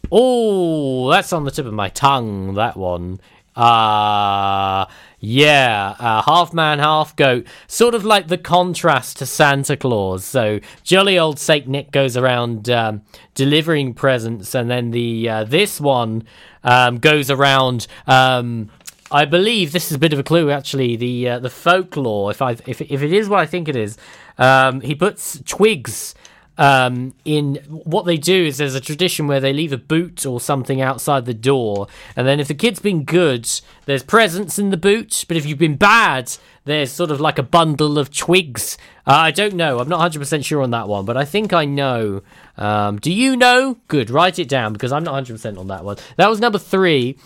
Oh, 0.10 1.10
that's 1.12 1.34
on 1.34 1.44
the 1.44 1.52
tip 1.52 1.66
of 1.66 1.74
my 1.74 1.90
tongue, 1.90 2.54
that 2.54 2.78
one. 2.78 3.20
Uh, 3.60 4.86
yeah, 5.20 5.96
uh, 6.00 6.22
half 6.22 6.54
man, 6.54 6.80
half 6.80 7.14
goat. 7.18 7.46
Sort 7.68 7.94
of 7.94 8.06
like 8.06 8.30
the 8.30 8.38
contrast 8.38 9.18
to 9.18 9.26
Santa 9.26 9.76
Claus. 9.76 10.24
So 10.24 10.62
jolly 10.84 11.20
old 11.20 11.40
Saint 11.40 11.68
Nick 11.68 11.92
goes 11.92 12.16
around 12.16 12.70
um, 12.70 13.02
delivering 13.36 13.94
presents, 13.94 14.56
and 14.56 14.72
then 14.72 14.92
the 14.92 15.28
uh, 15.28 15.44
this 15.44 15.82
one 15.82 16.24
um, 16.64 17.00
goes 17.00 17.30
around. 17.30 17.86
Um, 18.08 18.70
I 19.12 19.26
believe 19.26 19.74
this 19.74 19.88
is 19.88 19.96
a 19.96 20.00
bit 20.00 20.14
of 20.14 20.20
a 20.20 20.24
clue, 20.24 20.52
actually. 20.52 20.96
The 20.96 21.28
uh, 21.28 21.40
the 21.40 21.50
folklore, 21.50 22.32
if 22.32 22.42
I 22.42 22.52
if 22.66 22.80
if 22.80 23.02
it 23.02 23.12
is 23.12 23.28
what 23.28 23.42
I 23.42 23.46
think 23.46 23.68
it 23.68 23.76
is, 23.76 23.98
um, 24.38 24.80
he 24.80 24.96
puts 24.96 25.42
twigs 25.46 26.16
um, 26.60 27.14
in 27.24 27.56
what 27.70 28.06
they 28.06 28.18
do 28.18 28.46
is 28.46 28.58
there's 28.58 28.76
a 28.76 28.82
tradition 28.82 29.28
where 29.28 29.40
they 29.40 29.54
leave 29.54 29.72
a 29.72 29.78
boot 29.78 30.26
or 30.26 30.42
something 30.42 30.82
outside 30.82 31.26
the 31.26 31.34
door, 31.34 31.88
and 32.18 32.28
then 32.28 32.42
if 32.42 32.50
the 32.50 32.54
kid's 32.54 32.82
been 32.82 33.06
good, 33.06 33.50
there's 33.86 34.04
presents 34.04 34.60
in 34.60 34.70
the 34.70 34.76
boot. 34.76 35.24
But 35.30 35.38
if 35.38 35.46
you've 35.46 35.58
been 35.58 35.78
bad, 35.78 36.34
there's 36.66 36.92
sort 36.92 37.12
of 37.12 37.22
like 37.22 37.40
a 37.40 37.44
bundle 37.44 37.98
of 37.98 38.14
twigs. 38.14 38.78
Uh, 39.08 39.14
I 39.14 39.32
don't 39.32 39.56
know. 39.56 39.80
I'm 39.80 39.88
not 39.88 40.00
100 40.00 40.20
percent 40.20 40.44
sure 40.44 40.62
on 40.62 40.72
that 40.72 40.90
one, 40.90 41.06
but 41.06 41.16
I 41.16 41.24
think 41.24 41.54
I 41.54 41.64
know. 41.64 42.24
Um, 42.58 43.00
do 43.00 43.10
you 43.10 43.38
know? 43.38 43.78
Good. 43.88 44.10
Write 44.10 44.38
it 44.38 44.50
down 44.50 44.74
because 44.74 44.92
I'm 44.92 45.06
not 45.06 45.12
100 45.12 45.34
percent 45.34 45.58
on 45.58 45.68
that 45.68 45.86
one. 45.86 45.96
That 46.18 46.30
was 46.30 46.42
number 46.42 46.60
three. 46.60 47.18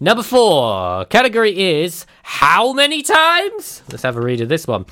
Number 0.00 0.22
four 0.22 1.04
category 1.06 1.82
is 1.82 2.06
how 2.22 2.72
many 2.72 3.02
times? 3.02 3.82
Let's 3.90 4.04
have 4.04 4.16
a 4.16 4.20
read 4.20 4.40
of 4.40 4.48
this 4.48 4.66
one. 4.66 4.86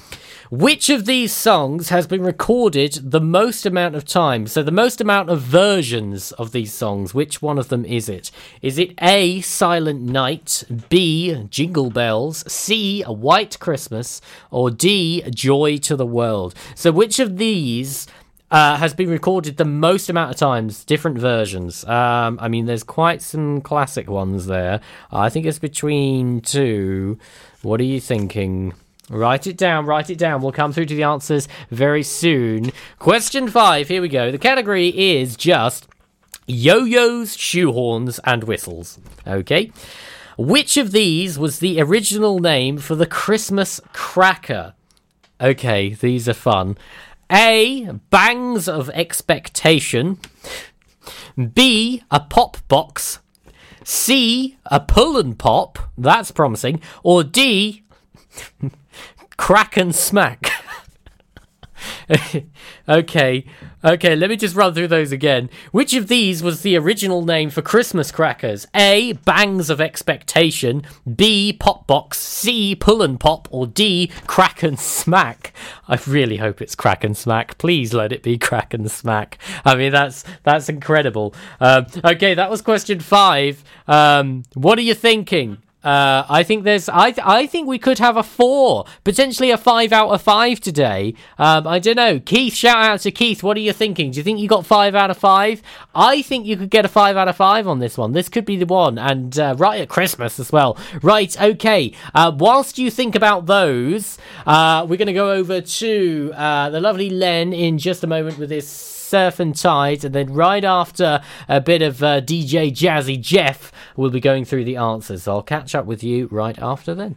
Which 0.50 0.90
of 0.90 1.06
these 1.06 1.32
songs 1.32 1.88
has 1.88 2.06
been 2.06 2.22
recorded 2.22 3.10
the 3.10 3.20
most 3.20 3.66
amount 3.66 3.96
of 3.96 4.04
times? 4.04 4.52
So, 4.52 4.62
the 4.62 4.70
most 4.70 5.00
amount 5.00 5.28
of 5.28 5.40
versions 5.40 6.30
of 6.32 6.52
these 6.52 6.72
songs, 6.72 7.12
which 7.12 7.42
one 7.42 7.58
of 7.58 7.68
them 7.68 7.84
is 7.84 8.08
it? 8.08 8.30
Is 8.62 8.78
it 8.78 8.94
A, 9.02 9.40
Silent 9.40 10.02
Night, 10.02 10.62
B, 10.88 11.46
Jingle 11.50 11.90
Bells, 11.90 12.44
C, 12.50 13.02
A 13.02 13.12
White 13.12 13.58
Christmas, 13.58 14.20
or 14.52 14.70
D, 14.70 15.22
Joy 15.30 15.78
to 15.78 15.96
the 15.96 16.06
World? 16.06 16.54
So, 16.76 16.92
which 16.92 17.18
of 17.18 17.38
these 17.38 18.06
uh, 18.48 18.76
has 18.76 18.94
been 18.94 19.10
recorded 19.10 19.56
the 19.56 19.64
most 19.64 20.08
amount 20.08 20.30
of 20.30 20.36
times, 20.36 20.84
different 20.84 21.18
versions. 21.18 21.84
Um, 21.86 22.38
I 22.40 22.46
mean, 22.46 22.66
there's 22.66 22.84
quite 22.84 23.20
some 23.20 23.60
classic 23.60 24.08
ones 24.08 24.46
there. 24.46 24.80
I 25.10 25.28
think 25.28 25.46
it's 25.46 25.58
between 25.58 26.40
two. 26.40 27.18
What 27.62 27.80
are 27.80 27.84
you 27.84 28.00
thinking? 28.00 28.74
Write 29.08 29.46
it 29.46 29.56
down, 29.56 29.86
write 29.86 30.10
it 30.10 30.18
down. 30.18 30.42
We'll 30.42 30.52
come 30.52 30.72
through 30.72 30.86
to 30.86 30.94
the 30.94 31.04
answers 31.04 31.46
very 31.70 32.02
soon. 32.02 32.72
Question 32.98 33.48
five, 33.48 33.88
here 33.88 34.02
we 34.02 34.08
go. 34.08 34.32
The 34.32 34.38
category 34.38 34.88
is 34.88 35.36
just 35.36 35.86
yo 36.46 36.84
yo's, 36.84 37.36
shoehorns, 37.36 38.18
and 38.24 38.44
whistles. 38.44 38.98
Okay. 39.26 39.70
Which 40.36 40.76
of 40.76 40.92
these 40.92 41.38
was 41.38 41.60
the 41.60 41.80
original 41.80 42.40
name 42.40 42.78
for 42.78 42.94
the 42.94 43.06
Christmas 43.06 43.80
cracker? 43.92 44.74
Okay, 45.40 45.94
these 45.94 46.28
are 46.28 46.34
fun. 46.34 46.76
A. 47.30 47.90
Bangs 48.10 48.68
of 48.68 48.90
expectation. 48.90 50.18
B. 51.54 52.02
A 52.10 52.20
pop 52.20 52.58
box. 52.68 53.20
C. 53.84 54.58
A 54.66 54.80
pull 54.80 55.16
and 55.16 55.38
pop. 55.38 55.78
That's 55.96 56.30
promising. 56.30 56.80
Or 57.02 57.24
D. 57.24 57.82
Crack 59.36 59.76
and 59.76 59.94
smack. 59.94 60.50
okay, 62.88 63.44
okay, 63.84 64.16
let 64.16 64.30
me 64.30 64.36
just 64.36 64.56
run 64.56 64.74
through 64.74 64.88
those 64.88 65.12
again. 65.12 65.50
Which 65.72 65.94
of 65.94 66.08
these 66.08 66.42
was 66.42 66.62
the 66.62 66.76
original 66.76 67.24
name 67.24 67.50
for 67.50 67.62
Christmas 67.62 68.10
crackers? 68.10 68.66
A. 68.74 69.12
Bangs 69.12 69.70
of 69.70 69.80
Expectation, 69.80 70.82
B. 71.12 71.52
Pop 71.52 71.86
Box, 71.86 72.18
C. 72.18 72.74
Pull 72.74 73.02
and 73.02 73.18
Pop, 73.18 73.48
or 73.50 73.66
D. 73.66 74.10
Crack 74.26 74.62
and 74.62 74.78
Smack? 74.78 75.52
I 75.88 75.98
really 76.06 76.36
hope 76.38 76.62
it's 76.62 76.74
Crack 76.74 77.04
and 77.04 77.16
Smack. 77.16 77.58
Please 77.58 77.92
let 77.92 78.12
it 78.12 78.22
be 78.22 78.38
Crack 78.38 78.74
and 78.74 78.90
Smack. 78.90 79.38
I 79.64 79.74
mean, 79.74 79.92
that's 79.92 80.24
that's 80.42 80.68
incredible. 80.68 81.34
Um, 81.60 81.86
okay, 82.04 82.34
that 82.34 82.50
was 82.50 82.62
question 82.62 83.00
five. 83.00 83.62
Um, 83.86 84.44
what 84.54 84.78
are 84.78 84.82
you 84.82 84.94
thinking? 84.94 85.58
Uh, 85.86 86.26
I 86.28 86.42
think 86.42 86.64
there's. 86.64 86.88
I 86.88 87.12
th- 87.12 87.24
I 87.24 87.46
think 87.46 87.68
we 87.68 87.78
could 87.78 88.00
have 88.00 88.16
a 88.16 88.24
four, 88.24 88.86
potentially 89.04 89.52
a 89.52 89.56
five 89.56 89.92
out 89.92 90.08
of 90.08 90.20
five 90.20 90.58
today. 90.58 91.14
Um, 91.38 91.64
I 91.64 91.78
don't 91.78 91.94
know. 91.94 92.18
Keith, 92.18 92.54
shout 92.54 92.84
out 92.84 93.00
to 93.00 93.12
Keith. 93.12 93.44
What 93.44 93.56
are 93.56 93.60
you 93.60 93.72
thinking? 93.72 94.10
Do 94.10 94.16
you 94.16 94.24
think 94.24 94.40
you 94.40 94.48
got 94.48 94.66
five 94.66 94.96
out 94.96 95.10
of 95.12 95.16
five? 95.16 95.62
I 95.94 96.22
think 96.22 96.44
you 96.44 96.56
could 96.56 96.70
get 96.70 96.84
a 96.84 96.88
five 96.88 97.16
out 97.16 97.28
of 97.28 97.36
five 97.36 97.68
on 97.68 97.78
this 97.78 97.96
one. 97.96 98.10
This 98.10 98.28
could 98.28 98.44
be 98.44 98.56
the 98.56 98.66
one, 98.66 98.98
and 98.98 99.38
uh, 99.38 99.54
right 99.58 99.80
at 99.80 99.88
Christmas 99.88 100.40
as 100.40 100.50
well. 100.50 100.76
Right. 101.02 101.40
Okay. 101.40 101.92
Uh, 102.12 102.32
whilst 102.36 102.78
you 102.78 102.90
think 102.90 103.14
about 103.14 103.46
those, 103.46 104.18
uh, 104.44 104.84
we're 104.88 104.96
going 104.96 105.06
to 105.06 105.12
go 105.12 105.30
over 105.30 105.60
to 105.60 106.32
uh, 106.34 106.68
the 106.70 106.80
lovely 106.80 107.10
Len 107.10 107.52
in 107.52 107.78
just 107.78 108.02
a 108.02 108.08
moment 108.08 108.38
with 108.38 108.48
this 108.48 108.95
Surf 109.06 109.40
and 109.40 109.56
Tide, 109.56 110.04
and 110.04 110.14
then 110.14 110.32
right 110.32 110.64
after 110.64 111.22
a 111.48 111.60
bit 111.60 111.82
of 111.82 112.02
uh, 112.02 112.20
DJ 112.20 112.72
Jazzy 112.72 113.20
Jeff, 113.20 113.72
we'll 113.96 114.10
be 114.10 114.20
going 114.20 114.44
through 114.44 114.64
the 114.64 114.76
answers. 114.76 115.24
So 115.24 115.32
I'll 115.32 115.42
catch 115.42 115.74
up 115.74 115.86
with 115.86 116.02
you 116.02 116.26
right 116.30 116.58
after 116.58 116.94
then. 116.94 117.14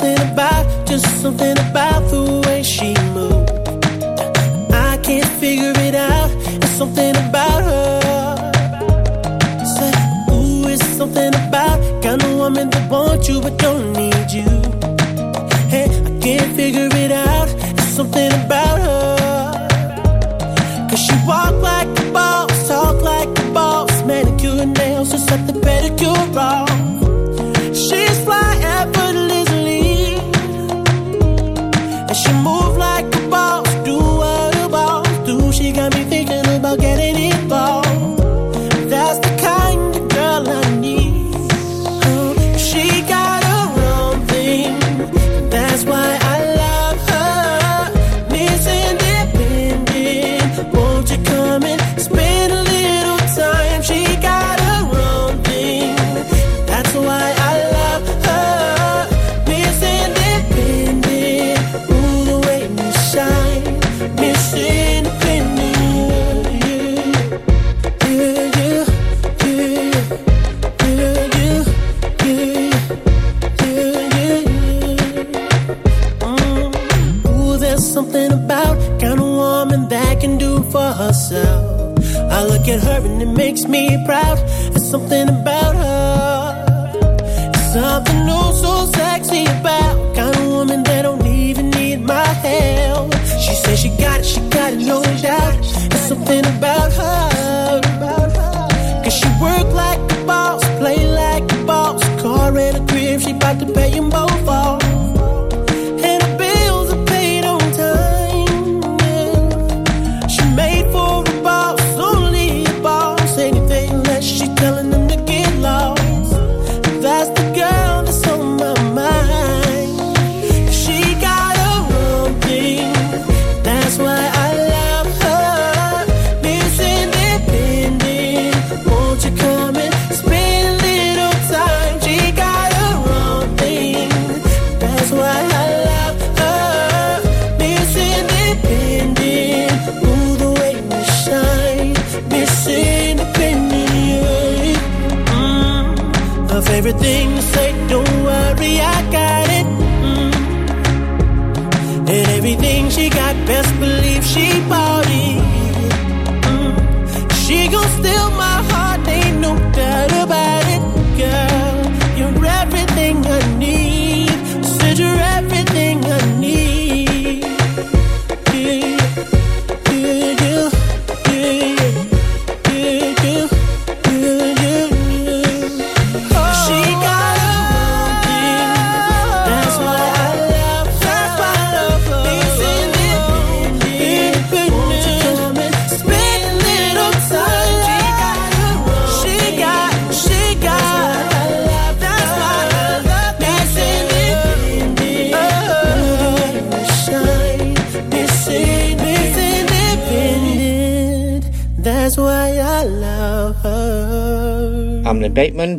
Something 0.00 0.32
about 0.32 0.86
just 0.86 1.04
something 1.20 1.58
about 1.58 2.00
the 2.10 2.42
way 2.46 2.62
she 2.62 2.94
moves. 3.12 3.52
I 4.72 4.96
can't 5.02 5.28
figure 5.38 5.74
it 5.76 5.94
out. 5.94 6.30
It's 6.62 6.70
something 6.70 7.14
about 7.16 7.62
her. 7.62 8.00
Say, 9.76 9.92
ooh, 10.32 10.68
it's 10.68 10.86
something 10.96 11.34
about 11.34 11.78
kind 12.02 12.22
of 12.22 12.36
woman 12.38 12.70
that 12.70 12.90
wants 12.90 13.28
you 13.28 13.40
but 13.42 13.58
don't 13.58 13.92
need 13.92 14.30
you. 14.30 14.50
Hey, 15.68 15.88
I 16.08 16.18
can't 16.20 16.56
figure 16.56 16.88
it 16.92 17.12
out. 17.12 17.48
It's 17.78 17.88
something 17.88 18.32
about 18.44 18.78
her. 18.80 19.08
Cause 20.88 21.00
she 21.04 21.14
walk 21.26 21.54
like 21.60 21.88
a 21.98 22.12
boss, 22.12 22.68
talk 22.68 23.02
like 23.02 23.28
a 23.38 23.52
boss, 23.52 23.92
manicure 24.04 24.64
nails, 24.64 25.12
and 25.12 25.22
set 25.22 25.46
the 25.46 25.52
pedicure 25.60 26.36
off. 26.36 26.69
Herself. 81.00 81.98
I 82.36 82.44
look 82.44 82.68
at 82.68 82.80
her 82.80 83.00
and 83.06 83.22
it 83.22 83.32
makes 83.44 83.64
me 83.64 83.82
proud. 84.04 84.38
There's 84.72 84.88
something 84.88 85.28
about 85.28 85.74
her. 85.74 86.92
There's 87.52 87.72
something 87.72 88.22
oh 88.28 88.52
so 88.64 88.72
sexy 88.98 89.44
about 89.44 90.14
kind 90.14 90.36
of 90.36 90.46
woman 90.46 90.82
that 90.84 91.02
don't 91.02 91.26
even 91.26 91.70
need 91.70 92.00
my 92.00 92.26
help. 92.48 93.14
She 93.44 93.54
says 93.62 93.80
she 93.80 93.88
got 94.04 94.20
it, 94.20 94.26
she 94.26 94.40
got 94.50 94.74
it, 94.74 94.80
no 94.92 95.02
doubt. 95.28 95.56
There's 95.90 96.06
something 96.12 96.44
about 96.56 96.92
her. 96.92 97.80
Cause 99.02 99.16
she 99.20 99.28
work 99.40 99.68
like 99.84 100.00
a 100.16 100.24
boss, 100.26 100.62
play 100.78 101.00
like 101.22 101.50
a 101.50 101.64
boss. 101.64 102.02
Car 102.20 102.56
and 102.56 102.76
a 102.76 102.92
crib, 102.92 103.20
she 103.20 103.32
bout 103.32 103.58
to 103.60 103.66
pay 103.66 103.90
them 103.90 104.10
both 104.10 104.29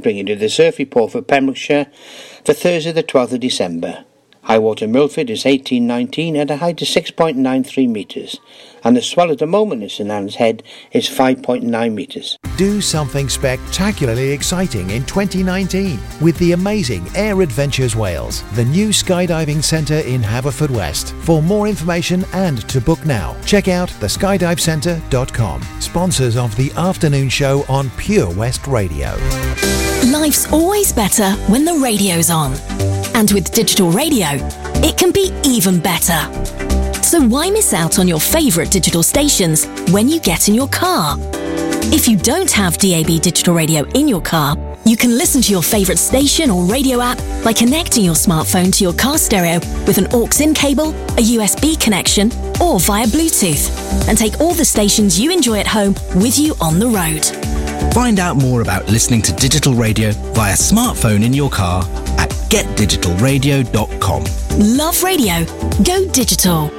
bringing 0.01 0.27
you 0.27 0.35
the 0.35 0.49
surf 0.49 0.77
report 0.77 1.11
for 1.11 1.21
Pembrokeshire 1.21 1.87
for 2.45 2.53
Thursday, 2.53 2.91
the 2.91 3.03
12th 3.03 3.33
of 3.33 3.39
December. 3.39 4.05
High 4.43 4.57
water 4.57 4.87
Milford 4.87 5.29
is 5.29 5.45
1819 5.45 6.35
at 6.35 6.49
a 6.49 6.57
height 6.57 6.81
of 6.81 6.87
6.93 6.87 7.87
metres, 7.87 8.39
and 8.83 8.97
the 8.97 9.01
swell 9.01 9.31
at 9.31 9.37
the 9.37 9.45
moment 9.45 9.83
in 9.83 9.89
St 9.89 10.09
Anne's 10.09 10.35
Head 10.35 10.63
is 10.91 11.07
5.9 11.07 11.93
metres. 11.93 12.37
Do 12.57 12.81
something 12.81 13.29
spectacularly 13.29 14.31
exciting 14.31 14.89
in 14.89 15.05
2019 15.05 15.99
with 16.21 16.37
the 16.39 16.53
amazing 16.53 17.05
Air 17.15 17.41
Adventures 17.41 17.95
Wales, 17.95 18.43
the 18.53 18.65
new 18.65 18.89
skydiving 18.89 19.63
centre 19.63 19.99
in 19.99 20.21
Haverfordwest. 20.21 21.11
For 21.23 21.43
more 21.43 21.67
information 21.67 22.25
and 22.33 22.67
to 22.69 22.81
book 22.81 23.05
now, 23.05 23.39
check 23.45 23.67
out 23.67 23.89
theskydivecentre.com. 23.89 25.61
Sponsors 25.79 26.35
of 26.35 26.55
the 26.55 26.71
afternoon 26.73 27.29
show 27.29 27.63
on 27.69 27.91
Pure 27.91 28.31
West 28.33 28.65
Radio. 28.65 29.15
Life's 30.09 30.51
always 30.51 30.91
better 30.91 31.31
when 31.47 31.63
the 31.63 31.75
radio's 31.75 32.31
on. 32.31 32.53
And 33.13 33.29
with 33.31 33.51
digital 33.51 33.91
radio, 33.91 34.29
it 34.83 34.97
can 34.97 35.11
be 35.11 35.31
even 35.45 35.79
better. 35.79 36.19
So 37.03 37.21
why 37.21 37.51
miss 37.51 37.71
out 37.73 37.99
on 37.99 38.07
your 38.07 38.19
favourite 38.19 38.71
digital 38.71 39.03
stations 39.03 39.67
when 39.91 40.09
you 40.09 40.19
get 40.19 40.49
in 40.49 40.55
your 40.55 40.67
car? 40.69 41.17
If 41.93 42.07
you 42.07 42.17
don't 42.17 42.51
have 42.51 42.77
DAB 42.77 43.21
digital 43.21 43.53
radio 43.53 43.83
in 43.89 44.07
your 44.07 44.21
car, 44.21 44.57
you 44.85 44.97
can 44.97 45.17
listen 45.17 45.41
to 45.43 45.51
your 45.51 45.61
favourite 45.61 45.99
station 45.99 46.49
or 46.49 46.65
radio 46.65 46.99
app 46.99 47.19
by 47.43 47.53
connecting 47.53 48.03
your 48.03 48.15
smartphone 48.15 48.73
to 48.75 48.83
your 48.83 48.93
car 48.93 49.19
stereo 49.19 49.59
with 49.85 49.99
an 49.99 50.07
aux-in 50.13 50.55
cable, 50.55 50.89
a 50.89 51.23
USB 51.37 51.79
connection, 51.79 52.31
or 52.59 52.79
via 52.79 53.05
Bluetooth, 53.05 53.69
and 54.07 54.17
take 54.17 54.39
all 54.39 54.53
the 54.53 54.65
stations 54.65 55.19
you 55.19 55.31
enjoy 55.31 55.59
at 55.59 55.67
home 55.67 55.93
with 56.15 56.39
you 56.39 56.55
on 56.59 56.79
the 56.79 56.87
road. 56.87 57.50
Find 57.93 58.19
out 58.19 58.37
more 58.37 58.61
about 58.61 58.87
listening 58.87 59.21
to 59.23 59.33
digital 59.33 59.73
radio 59.73 60.11
via 60.33 60.53
smartphone 60.53 61.25
in 61.25 61.33
your 61.33 61.49
car 61.49 61.83
at 62.17 62.29
getdigitalradio.com. 62.49 64.23
Love 64.77 65.03
radio. 65.03 65.45
Go 65.83 66.07
digital. 66.07 66.69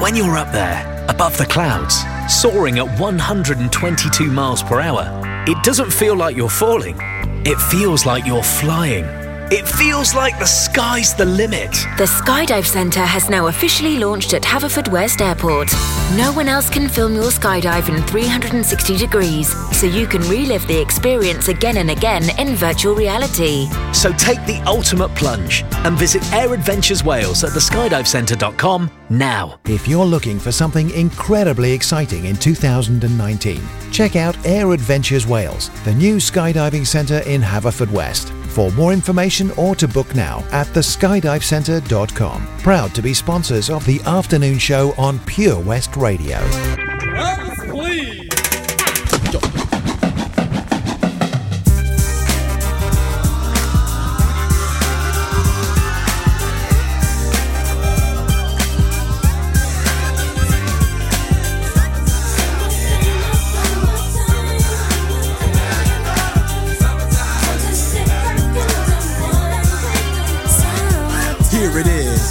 When 0.00 0.16
you're 0.16 0.36
up 0.36 0.50
there, 0.50 1.06
above 1.08 1.38
the 1.38 1.46
clouds, 1.46 2.02
soaring 2.28 2.80
at 2.80 2.98
122 2.98 4.24
miles 4.26 4.62
per 4.64 4.80
hour, 4.80 5.06
it 5.46 5.62
doesn't 5.62 5.92
feel 5.92 6.16
like 6.16 6.34
you're 6.36 6.50
falling. 6.50 6.96
It 7.44 7.58
feels 7.70 8.04
like 8.04 8.26
you're 8.26 8.42
flying. 8.42 9.21
It 9.54 9.68
feels 9.68 10.14
like 10.14 10.38
the 10.38 10.46
sky's 10.46 11.12
the 11.12 11.26
limit. 11.26 11.72
The 11.98 12.04
Skydive 12.04 12.64
Centre 12.64 13.04
has 13.04 13.28
now 13.28 13.48
officially 13.48 13.98
launched 13.98 14.32
at 14.32 14.40
Haverfordwest 14.40 15.20
Airport. 15.20 15.70
No 16.16 16.32
one 16.32 16.48
else 16.48 16.70
can 16.70 16.88
film 16.88 17.14
your 17.14 17.30
skydive 17.30 17.94
in 17.94 18.02
360 18.04 18.96
degrees, 18.96 19.54
so 19.78 19.84
you 19.86 20.06
can 20.06 20.22
relive 20.22 20.66
the 20.68 20.80
experience 20.80 21.48
again 21.48 21.76
and 21.76 21.90
again 21.90 22.30
in 22.38 22.56
virtual 22.56 22.94
reality. 22.94 23.66
So 23.92 24.10
take 24.14 24.42
the 24.46 24.62
ultimate 24.66 25.14
plunge 25.14 25.64
and 25.84 25.98
visit 25.98 26.22
Air 26.32 26.54
Adventures 26.54 27.04
Wales 27.04 27.44
at 27.44 27.50
theskydivecentre.com 27.50 28.90
now. 29.10 29.60
If 29.66 29.86
you're 29.86 30.06
looking 30.06 30.38
for 30.38 30.50
something 30.50 30.88
incredibly 30.92 31.72
exciting 31.72 32.24
in 32.24 32.36
2019, 32.36 33.60
check 33.90 34.16
out 34.16 34.34
Air 34.46 34.72
Adventures 34.72 35.26
Wales, 35.26 35.68
the 35.84 35.92
new 35.92 36.16
skydiving 36.16 36.86
centre 36.86 37.18
in 37.26 37.42
Haverfordwest. 37.42 38.41
For 38.52 38.70
more 38.72 38.92
information 38.92 39.50
or 39.52 39.74
to 39.76 39.88
book 39.88 40.14
now 40.14 40.44
at 40.52 40.66
theskydivecentre.com. 40.68 42.46
Proud 42.58 42.94
to 42.94 43.00
be 43.00 43.14
sponsors 43.14 43.70
of 43.70 43.84
the 43.86 44.00
afternoon 44.02 44.58
show 44.58 44.92
on 44.98 45.18
Pure 45.20 45.60
West 45.60 45.96
Radio. 45.96 46.38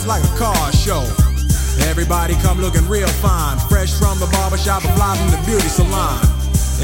Looks 0.00 0.06
like 0.06 0.24
a 0.24 0.38
car 0.38 0.72
show. 0.72 1.02
Everybody 1.88 2.34
come 2.40 2.60
looking 2.60 2.86
real 2.88 3.08
fine, 3.20 3.58
fresh 3.68 3.92
from 3.92 4.18
the 4.18 4.26
barbershop 4.32 4.84
and 4.84 4.94
fly 4.94 5.16
from 5.16 5.30
the 5.30 5.40
beauty 5.46 5.68
salon. 5.68 6.20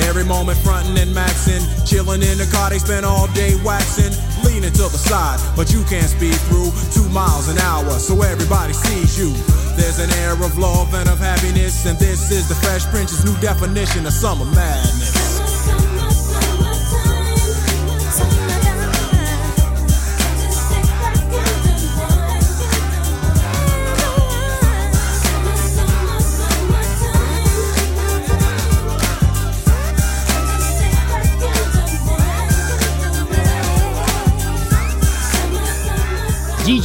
Every 0.04 0.24
moment 0.24 0.58
frontin' 0.58 0.96
and 0.98 1.14
maxin', 1.14 1.62
chillin' 1.88 2.20
in 2.20 2.36
the 2.36 2.48
car, 2.52 2.70
they 2.70 2.78
spend 2.78 3.06
all 3.06 3.26
day 3.32 3.56
waxin', 3.64 4.12
leaning 4.44 4.72
to 4.72 4.88
the 4.92 5.00
side, 5.00 5.40
but 5.56 5.72
you 5.72 5.82
can't 5.84 6.08
speed 6.08 6.36
through 6.48 6.70
two 6.92 7.08
miles 7.08 7.48
an 7.48 7.58
hour, 7.58 7.90
so 7.98 8.20
everybody 8.22 8.74
sees 8.74 9.16
you. 9.18 9.32
There's 9.76 9.98
an 9.98 10.10
air 10.24 10.32
of 10.32 10.58
love 10.58 10.92
and 10.94 11.08
of 11.08 11.18
happiness, 11.18 11.86
and 11.86 11.98
this 11.98 12.30
is 12.30 12.48
the 12.48 12.54
Fresh 12.56 12.84
Prince's 12.92 13.24
new 13.24 13.36
definition 13.40 14.04
of 14.04 14.12
summer 14.12 14.44
madness. 14.52 15.05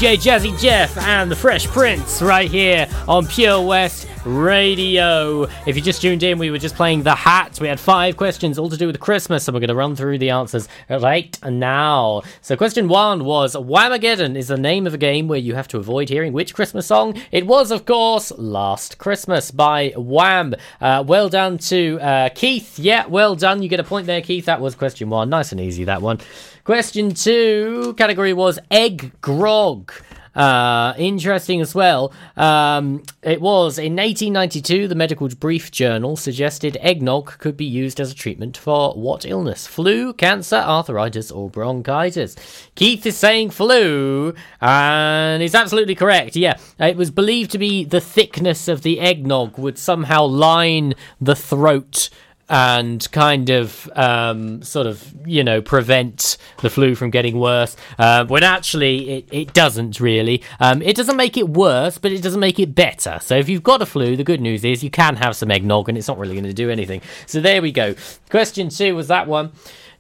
Jazzy 0.01 0.59
Jeff 0.59 0.97
and 0.97 1.29
the 1.29 1.35
Fresh 1.35 1.67
Prince 1.67 2.23
right 2.23 2.49
here 2.49 2.87
on 3.07 3.27
Pure 3.27 3.61
West 3.61 4.07
Radio. 4.25 5.43
If 5.67 5.75
you 5.75 5.81
just 5.81 6.01
tuned 6.01 6.23
in, 6.23 6.39
we 6.39 6.49
were 6.49 6.57
just 6.57 6.73
playing 6.73 7.03
The 7.03 7.13
Hat. 7.13 7.59
We 7.61 7.67
had 7.67 7.79
five 7.79 8.17
questions 8.17 8.57
all 8.57 8.67
to 8.69 8.77
do 8.77 8.87
with 8.87 8.99
Christmas, 8.99 9.47
and 9.47 9.53
we're 9.53 9.59
going 9.59 9.67
to 9.67 9.75
run 9.75 9.95
through 9.95 10.17
the 10.17 10.31
answers 10.31 10.67
right 10.89 11.37
now. 11.43 12.23
So, 12.41 12.57
question 12.57 12.87
one 12.87 13.25
was 13.25 13.55
Whamageddon 13.55 14.35
is 14.35 14.47
the 14.47 14.57
name 14.57 14.87
of 14.87 14.95
a 14.95 14.97
game 14.97 15.27
where 15.27 15.37
you 15.37 15.53
have 15.53 15.67
to 15.67 15.77
avoid 15.77 16.09
hearing 16.09 16.33
which 16.33 16.55
Christmas 16.55 16.87
song. 16.87 17.21
It 17.31 17.45
was, 17.45 17.69
of 17.69 17.85
course, 17.85 18.31
Last 18.31 18.97
Christmas 18.97 19.51
by 19.51 19.93
Wham. 19.95 20.55
Uh, 20.81 21.03
well 21.05 21.29
done 21.29 21.59
to 21.59 21.99
uh, 22.01 22.29
Keith. 22.29 22.79
Yeah, 22.79 23.05
well 23.05 23.35
done. 23.35 23.61
You 23.61 23.69
get 23.69 23.79
a 23.79 23.83
point 23.83 24.07
there, 24.07 24.21
Keith. 24.21 24.45
That 24.45 24.61
was 24.61 24.73
question 24.73 25.11
one. 25.11 25.29
Nice 25.29 25.51
and 25.51 25.61
easy, 25.61 25.83
that 25.83 26.01
one. 26.01 26.19
Question 26.63 27.15
two 27.15 27.95
category 27.97 28.33
was 28.33 28.59
egg 28.69 29.19
grog. 29.19 29.91
Uh, 30.35 30.93
interesting 30.97 31.59
as 31.59 31.73
well. 31.73 32.13
Um, 32.37 33.03
it 33.23 33.41
was 33.41 33.77
in 33.79 33.95
1892, 33.95 34.87
the 34.87 34.95
Medical 34.95 35.27
Brief 35.27 35.71
Journal 35.71 36.15
suggested 36.15 36.77
eggnog 36.79 37.37
could 37.39 37.57
be 37.57 37.65
used 37.65 37.99
as 37.99 38.11
a 38.11 38.15
treatment 38.15 38.55
for 38.55 38.93
what 38.93 39.25
illness? 39.25 39.65
Flu, 39.65 40.13
cancer, 40.13 40.57
arthritis, 40.57 41.31
or 41.31 41.49
bronchitis? 41.49 42.35
Keith 42.75 43.05
is 43.05 43.17
saying 43.17 43.49
flu, 43.49 44.33
and 44.61 45.41
he's 45.41 45.55
absolutely 45.55 45.95
correct. 45.95 46.35
Yeah, 46.35 46.57
it 46.79 46.95
was 46.95 47.11
believed 47.11 47.51
to 47.51 47.57
be 47.57 47.83
the 47.83 48.01
thickness 48.01 48.67
of 48.67 48.83
the 48.83 48.99
eggnog 48.99 49.57
would 49.57 49.77
somehow 49.77 50.25
line 50.25 50.93
the 51.19 51.35
throat 51.35 52.09
and 52.51 53.09
kind 53.13 53.49
of 53.49 53.89
um, 53.95 54.61
sort 54.61 54.85
of 54.85 55.15
you 55.25 55.41
know 55.41 55.61
prevent 55.61 56.37
the 56.59 56.69
flu 56.69 56.95
from 56.95 57.09
getting 57.09 57.39
worse 57.39 57.77
uh, 57.97 58.25
when 58.25 58.43
actually 58.43 59.09
it, 59.09 59.25
it 59.31 59.53
doesn't 59.53 59.99
really. 59.99 60.43
Um, 60.59 60.81
it 60.81 60.95
doesn't 60.97 61.15
make 61.15 61.37
it 61.37 61.47
worse 61.47 61.97
but 61.97 62.11
it 62.11 62.21
doesn't 62.21 62.41
make 62.41 62.59
it 62.59 62.75
better. 62.75 63.19
So 63.21 63.37
if 63.37 63.47
you've 63.47 63.63
got 63.63 63.81
a 63.81 63.85
flu 63.85 64.17
the 64.17 64.25
good 64.25 64.41
news 64.41 64.65
is 64.65 64.83
you 64.83 64.91
can 64.91 65.15
have 65.15 65.35
some 65.35 65.49
eggnog 65.49 65.87
and 65.87 65.97
it's 65.97 66.09
not 66.09 66.17
really 66.17 66.35
going 66.35 66.43
to 66.43 66.53
do 66.53 66.69
anything. 66.69 67.01
So 67.25 67.39
there 67.39 67.61
we 67.61 67.71
go. 67.71 67.95
Question 68.29 68.67
two 68.67 68.95
was 68.95 69.07
that 69.07 69.27
one 69.27 69.53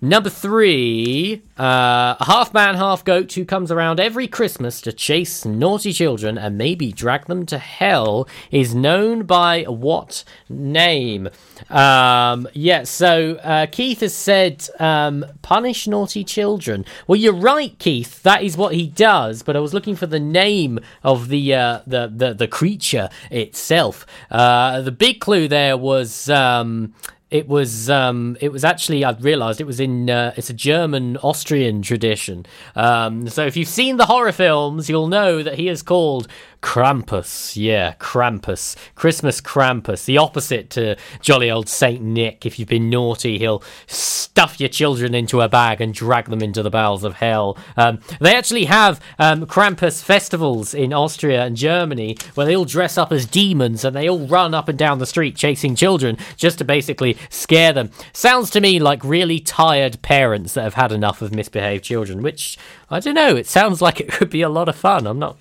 Number 0.03 0.31
three, 0.31 1.43
uh, 1.59 2.15
a 2.19 2.25
half 2.25 2.55
man, 2.55 2.73
half 2.73 3.05
goat 3.05 3.31
who 3.33 3.45
comes 3.45 3.71
around 3.71 3.99
every 3.99 4.27
Christmas 4.27 4.81
to 4.81 4.91
chase 4.91 5.45
naughty 5.45 5.93
children 5.93 6.39
and 6.39 6.57
maybe 6.57 6.91
drag 6.91 7.27
them 7.27 7.45
to 7.45 7.59
hell 7.59 8.27
is 8.49 8.73
known 8.73 9.27
by 9.27 9.61
what 9.65 10.23
name? 10.49 11.29
Um, 11.69 12.47
yeah, 12.53 12.81
so 12.81 13.35
uh, 13.43 13.67
Keith 13.67 13.99
has 13.99 14.15
said 14.15 14.67
um, 14.79 15.23
punish 15.43 15.87
naughty 15.87 16.23
children. 16.23 16.83
Well, 17.05 17.17
you're 17.17 17.31
right, 17.31 17.77
Keith. 17.77 18.23
That 18.23 18.41
is 18.41 18.57
what 18.57 18.73
he 18.73 18.87
does. 18.87 19.43
But 19.43 19.55
I 19.55 19.59
was 19.59 19.71
looking 19.71 19.95
for 19.95 20.07
the 20.07 20.19
name 20.19 20.79
of 21.03 21.27
the 21.27 21.53
uh, 21.53 21.81
the, 21.85 22.11
the 22.11 22.33
the 22.33 22.47
creature 22.47 23.09
itself. 23.29 24.07
Uh, 24.31 24.81
the 24.81 24.91
big 24.91 25.19
clue 25.19 25.47
there 25.47 25.77
was. 25.77 26.27
Um, 26.27 26.95
it 27.31 27.47
was 27.47 27.89
um, 27.89 28.37
it 28.41 28.51
was 28.51 28.65
actually 28.65 29.05
I've 29.05 29.23
realised 29.23 29.61
it 29.61 29.67
was 29.67 29.79
in 29.79 30.09
uh, 30.09 30.33
it's 30.35 30.49
a 30.49 30.53
German 30.53 31.17
Austrian 31.17 31.81
tradition. 31.81 32.45
Um, 32.75 33.29
so 33.29 33.45
if 33.45 33.55
you've 33.55 33.69
seen 33.69 33.95
the 33.95 34.05
horror 34.05 34.33
films, 34.33 34.89
you'll 34.89 35.07
know 35.07 35.41
that 35.41 35.55
he 35.55 35.69
is 35.69 35.81
called 35.81 36.27
Krampus. 36.61 37.55
Yeah, 37.55 37.95
Krampus. 37.95 38.75
Christmas 38.95 39.41
Krampus. 39.41 40.05
The 40.05 40.17
opposite 40.17 40.69
to 40.71 40.95
jolly 41.19 41.49
old 41.49 41.67
Saint 41.67 42.01
Nick. 42.01 42.45
If 42.45 42.59
you've 42.59 42.69
been 42.69 42.89
naughty, 42.89 43.39
he'll 43.39 43.63
stuff 43.87 44.59
your 44.59 44.69
children 44.69 45.13
into 45.13 45.41
a 45.41 45.49
bag 45.49 45.81
and 45.81 45.93
drag 45.93 46.25
them 46.25 46.41
into 46.41 46.63
the 46.63 46.69
bowels 46.69 47.03
of 47.03 47.15
hell. 47.15 47.57
Um, 47.75 47.99
they 48.19 48.35
actually 48.35 48.65
have 48.65 49.01
um, 49.19 49.45
Krampus 49.45 50.03
festivals 50.03 50.73
in 50.73 50.93
Austria 50.93 51.43
and 51.43 51.57
Germany 51.57 52.17
where 52.35 52.45
they 52.45 52.55
all 52.55 52.65
dress 52.65 52.97
up 52.97 53.11
as 53.11 53.25
demons 53.25 53.83
and 53.83 53.95
they 53.95 54.07
all 54.07 54.27
run 54.27 54.53
up 54.53 54.69
and 54.69 54.77
down 54.77 54.99
the 54.99 55.05
street 55.05 55.35
chasing 55.35 55.75
children 55.75 56.17
just 56.37 56.59
to 56.59 56.63
basically 56.63 57.17
scare 57.29 57.73
them. 57.73 57.91
Sounds 58.13 58.49
to 58.51 58.61
me 58.61 58.79
like 58.79 59.03
really 59.03 59.39
tired 59.39 60.01
parents 60.01 60.53
that 60.53 60.63
have 60.63 60.75
had 60.75 60.91
enough 60.91 61.21
of 61.21 61.33
misbehaved 61.33 61.83
children, 61.83 62.21
which 62.21 62.57
I 62.89 62.99
don't 62.99 63.15
know. 63.15 63.35
It 63.35 63.47
sounds 63.47 63.81
like 63.81 63.99
it 63.99 64.11
could 64.11 64.29
be 64.29 64.41
a 64.41 64.49
lot 64.49 64.67
of 64.67 64.75
fun. 64.75 65.07
I'm 65.07 65.17
not. 65.17 65.37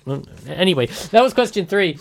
Anyway, 0.47 0.87
that 1.11 1.21
was 1.21 1.33
question 1.33 1.65
three. 1.65 1.97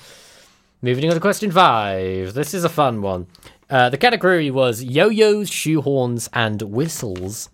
Moving 0.83 1.09
on 1.09 1.14
to 1.14 1.20
question 1.20 1.51
five. 1.51 2.35
This 2.35 2.53
is 2.53 2.62
a 2.62 2.68
fun 2.68 3.01
one. 3.01 3.27
Uh, 3.70 3.89
the 3.89 3.97
category 3.97 4.51
was 4.51 4.85
yo-yos, 4.85 5.51
shoehorns, 5.51 6.29
and 6.33 6.61
whistles. 6.62 7.49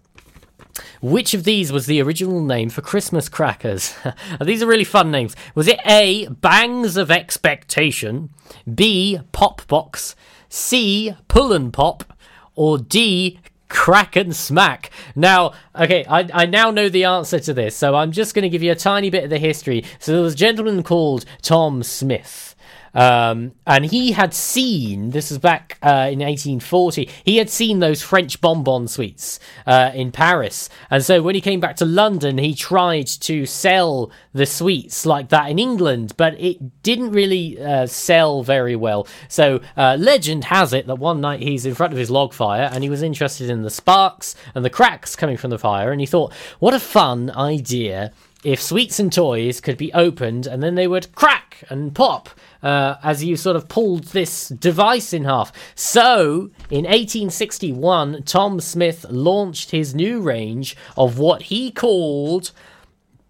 Which 1.00 1.32
of 1.32 1.44
these 1.44 1.70
was 1.70 1.86
the 1.86 2.02
original 2.02 2.42
name 2.42 2.68
for 2.68 2.80
Christmas 2.82 3.28
crackers? 3.28 3.94
these 4.40 4.62
are 4.62 4.66
really 4.66 4.84
fun 4.84 5.10
names. 5.10 5.36
Was 5.54 5.68
it 5.68 5.78
A, 5.86 6.26
Bangs 6.28 6.96
of 6.96 7.10
Expectation, 7.10 8.30
B, 8.72 9.20
Pop 9.30 9.66
Box, 9.68 10.16
C, 10.48 11.14
Pull 11.28 11.52
and 11.52 11.72
Pop, 11.72 12.12
or 12.54 12.76
D, 12.76 13.38
Crack 13.68 14.16
and 14.16 14.36
Smack. 14.36 14.90
Now, 15.16 15.52
okay, 15.74 16.04
I, 16.06 16.28
I 16.34 16.46
now 16.46 16.70
know 16.70 16.90
the 16.90 17.04
answer 17.04 17.40
to 17.40 17.54
this, 17.54 17.74
so 17.74 17.94
I'm 17.94 18.12
just 18.12 18.34
going 18.34 18.42
to 18.42 18.50
give 18.50 18.62
you 18.62 18.70
a 18.70 18.76
tiny 18.76 19.08
bit 19.08 19.24
of 19.24 19.30
the 19.30 19.38
history. 19.38 19.82
So 19.98 20.12
there 20.12 20.20
was 20.20 20.34
a 20.34 20.36
gentleman 20.36 20.82
called 20.82 21.24
Tom 21.40 21.82
Smith. 21.82 22.51
Um, 22.94 23.52
and 23.66 23.86
he 23.86 24.12
had 24.12 24.34
seen 24.34 25.10
this 25.10 25.30
was 25.30 25.38
back 25.38 25.78
uh, 25.82 26.10
in 26.10 26.18
1840. 26.18 27.08
He 27.24 27.38
had 27.38 27.48
seen 27.48 27.78
those 27.78 28.02
French 28.02 28.40
bonbon 28.40 28.88
sweets 28.88 29.40
uh, 29.66 29.90
in 29.94 30.12
Paris, 30.12 30.68
and 30.90 31.04
so 31.04 31.22
when 31.22 31.34
he 31.34 31.40
came 31.40 31.60
back 31.60 31.76
to 31.76 31.84
London, 31.84 32.38
he 32.38 32.54
tried 32.54 33.06
to 33.06 33.46
sell 33.46 34.10
the 34.32 34.46
sweets 34.46 35.06
like 35.06 35.28
that 35.30 35.50
in 35.50 35.58
England, 35.58 36.14
but 36.16 36.38
it 36.38 36.82
didn't 36.82 37.12
really 37.12 37.60
uh, 37.60 37.86
sell 37.86 38.42
very 38.42 38.76
well. 38.76 39.06
So 39.28 39.60
uh, 39.76 39.96
legend 39.98 40.44
has 40.44 40.72
it 40.72 40.86
that 40.86 40.96
one 40.96 41.20
night 41.20 41.40
he's 41.40 41.66
in 41.66 41.74
front 41.74 41.92
of 41.92 41.98
his 41.98 42.10
log 42.10 42.32
fire 42.32 42.68
and 42.72 42.82
he 42.82 42.90
was 42.90 43.02
interested 43.02 43.50
in 43.50 43.62
the 43.62 43.70
sparks 43.70 44.34
and 44.54 44.64
the 44.64 44.70
cracks 44.70 45.16
coming 45.16 45.36
from 45.36 45.50
the 45.50 45.58
fire, 45.58 45.92
and 45.92 46.00
he 46.00 46.06
thought, 46.06 46.32
"What 46.58 46.74
a 46.74 46.80
fun 46.80 47.30
idea!" 47.30 48.12
If 48.44 48.60
sweets 48.60 48.98
and 48.98 49.12
toys 49.12 49.60
could 49.60 49.76
be 49.76 49.92
opened 49.92 50.48
and 50.48 50.62
then 50.62 50.74
they 50.74 50.88
would 50.88 51.14
crack 51.14 51.62
and 51.70 51.94
pop 51.94 52.28
uh, 52.62 52.96
as 53.02 53.24
you 53.24 53.36
sort 53.36 53.56
of 53.56 53.68
pulled 53.68 54.04
this 54.04 54.48
device 54.48 55.12
in 55.12 55.24
half. 55.24 55.52
So, 55.74 56.50
in 56.70 56.84
1861, 56.84 58.22
Tom 58.24 58.60
Smith 58.60 59.04
launched 59.10 59.70
his 59.70 59.94
new 59.94 60.20
range 60.20 60.76
of 60.96 61.18
what 61.18 61.42
he 61.42 61.70
called 61.70 62.52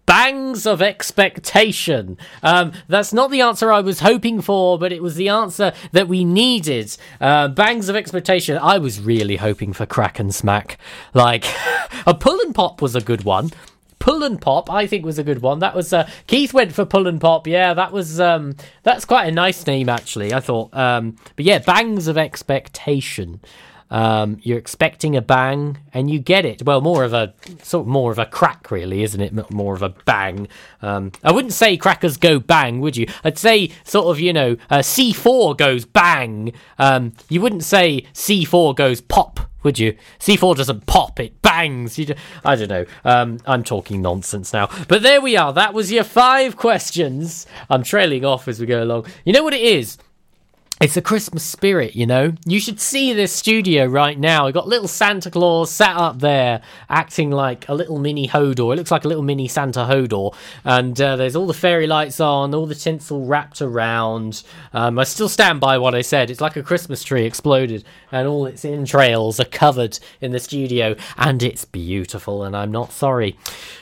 bangs 0.05 0.65
of 0.65 0.81
expectation. 0.81 2.17
Um, 2.41 2.73
that's 2.87 3.13
not 3.13 3.31
the 3.31 3.41
answer 3.41 3.71
I 3.71 3.81
was 3.81 4.01
hoping 4.01 4.41
for, 4.41 4.77
but 4.77 4.91
it 4.91 5.01
was 5.01 5.15
the 5.15 5.29
answer 5.29 5.73
that 5.91 6.07
we 6.07 6.23
needed. 6.23 6.95
Uh, 7.21 7.47
bangs 7.47 7.89
of 7.89 7.95
expectation. 7.95 8.57
I 8.57 8.77
was 8.77 8.99
really 8.99 9.37
hoping 9.37 9.73
for 9.73 9.85
crack 9.85 10.19
and 10.19 10.33
smack. 10.33 10.77
Like, 11.13 11.45
a 12.05 12.13
pull 12.13 12.39
and 12.41 12.53
pop 12.53 12.81
was 12.81 12.95
a 12.95 13.01
good 13.01 13.23
one. 13.23 13.51
Pull 14.03 14.21
and 14.23 14.41
Pop, 14.41 14.69
I 14.69 14.85
think 14.85 15.05
was 15.05 15.17
a 15.17 15.23
good 15.23 15.41
one. 15.41 15.59
That 15.59 15.73
was 15.73 15.93
uh, 15.93 16.09
Keith 16.27 16.53
went 16.53 16.73
for 16.73 16.83
Pull 16.83 17.07
and 17.07 17.21
Pop. 17.21 17.47
Yeah, 17.47 17.73
that 17.73 17.93
was 17.93 18.19
um, 18.19 18.57
that's 18.83 19.05
quite 19.05 19.27
a 19.27 19.31
nice 19.31 19.65
name 19.65 19.87
actually. 19.87 20.33
I 20.33 20.41
thought. 20.41 20.73
Um, 20.73 21.15
but 21.37 21.45
yeah, 21.45 21.59
Bangs 21.59 22.09
of 22.09 22.17
Expectation. 22.17 23.39
Um, 23.89 24.39
you're 24.41 24.57
expecting 24.57 25.15
a 25.15 25.21
bang 25.21 25.77
and 25.93 26.11
you 26.11 26.19
get 26.19 26.43
it. 26.43 26.63
Well, 26.63 26.81
more 26.81 27.05
of 27.05 27.13
a 27.13 27.33
sort 27.61 27.83
of 27.83 27.87
more 27.87 28.11
of 28.11 28.19
a 28.19 28.25
crack, 28.25 28.71
really, 28.71 29.03
isn't 29.03 29.21
it? 29.21 29.51
More 29.51 29.73
of 29.73 29.81
a 29.81 29.89
bang. 30.03 30.49
Um, 30.81 31.13
I 31.23 31.31
wouldn't 31.31 31.53
say 31.53 31.77
crackers 31.77 32.17
go 32.17 32.39
bang, 32.39 32.81
would 32.81 32.97
you? 32.97 33.07
I'd 33.23 33.37
say 33.37 33.71
sort 33.85 34.07
of 34.07 34.19
you 34.19 34.33
know 34.33 34.57
uh, 34.69 34.79
C4 34.79 35.55
goes 35.55 35.85
bang. 35.85 36.51
Um, 36.77 37.13
you 37.29 37.39
wouldn't 37.39 37.63
say 37.63 38.05
C4 38.13 38.75
goes 38.75 38.99
pop, 38.99 39.39
would 39.63 39.79
you? 39.79 39.95
C4 40.19 40.55
doesn't 40.55 40.85
pop; 40.85 41.19
it 41.19 41.41
bangs. 41.41 41.97
You, 41.97 42.13
I 42.43 42.55
don't 42.55 42.69
know. 42.69 42.85
Um, 43.03 43.39
I'm 43.45 43.63
talking 43.63 44.01
nonsense 44.01 44.53
now. 44.53 44.69
But 44.87 45.01
there 45.01 45.21
we 45.21 45.37
are. 45.37 45.53
That 45.53 45.73
was 45.73 45.91
your 45.91 46.03
five 46.03 46.57
questions. 46.57 47.47
I'm 47.69 47.83
trailing 47.83 48.25
off 48.25 48.47
as 48.47 48.59
we 48.59 48.65
go 48.65 48.83
along. 48.83 49.07
You 49.25 49.33
know 49.33 49.43
what 49.43 49.53
it 49.53 49.61
is? 49.61 49.97
It's 50.81 50.97
a 50.97 51.01
Christmas 51.01 51.43
spirit, 51.43 51.95
you 51.95 52.05
know. 52.05 52.33
You 52.45 52.59
should 52.59 52.79
see 52.79 53.13
this 53.13 53.31
studio 53.31 53.85
right 53.85 54.19
now. 54.19 54.45
We've 54.45 54.53
got 54.53 54.67
little 54.67 54.89
Santa 54.89 55.31
Claus 55.31 55.71
sat 55.71 55.95
up 55.95 56.19
there, 56.19 56.61
acting 56.89 57.31
like 57.31 57.69
a 57.69 57.73
little 57.73 57.99
mini 57.99 58.27
Hodor. 58.27 58.73
It 58.73 58.77
looks 58.77 58.91
like 58.91 59.05
a 59.05 59.07
little 59.07 59.23
mini 59.23 59.47
Santa 59.47 59.81
Hodor, 59.81 60.35
and 60.65 60.99
uh, 60.99 61.15
there's 61.15 61.37
all 61.37 61.47
the 61.47 61.53
fairy 61.53 61.87
lights 61.87 62.19
on, 62.19 62.53
all 62.53 62.65
the 62.65 62.75
tinsel 62.75 63.25
wrapped 63.25 63.61
around. 63.61 64.43
Um, 64.73 64.99
I 64.99 65.05
still 65.05 65.29
stand 65.29 65.61
by 65.61 65.77
what 65.77 65.95
I 65.95 66.01
said. 66.01 66.29
It's 66.29 66.41
like 66.41 66.57
a 66.57 66.63
Christmas 66.63 67.01
tree 67.01 67.25
exploded, 67.25 67.85
and 68.11 68.27
all 68.27 68.45
its 68.45 68.65
entrails 68.65 69.39
are 69.39 69.45
covered 69.45 69.99
in 70.19 70.31
the 70.31 70.39
studio, 70.39 70.95
and 71.17 71.41
it's 71.43 71.63
beautiful. 71.63 72.43
And 72.43 72.57
I'm 72.57 72.71
not 72.71 72.91
sorry. 72.91 73.37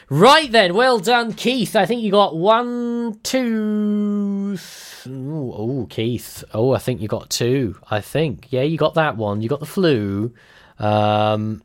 Right 0.09 0.51
then, 0.51 0.75
well 0.75 0.99
done, 0.99 1.33
Keith. 1.33 1.75
I 1.75 1.85
think 1.85 2.03
you 2.03 2.11
got 2.11 2.35
one, 2.35 3.17
two. 3.23 4.59
Oh, 5.07 5.87
Keith. 5.89 6.43
Oh, 6.53 6.73
I 6.73 6.77
think 6.77 7.01
you 7.01 7.07
got 7.07 7.29
two. 7.29 7.77
I 7.89 8.01
think. 8.01 8.47
Yeah, 8.51 8.63
you 8.63 8.77
got 8.77 8.95
that 8.95 9.17
one. 9.17 9.41
You 9.41 9.49
got 9.49 9.59
the 9.59 9.65
flu. 9.65 10.33
Um, 10.79 11.61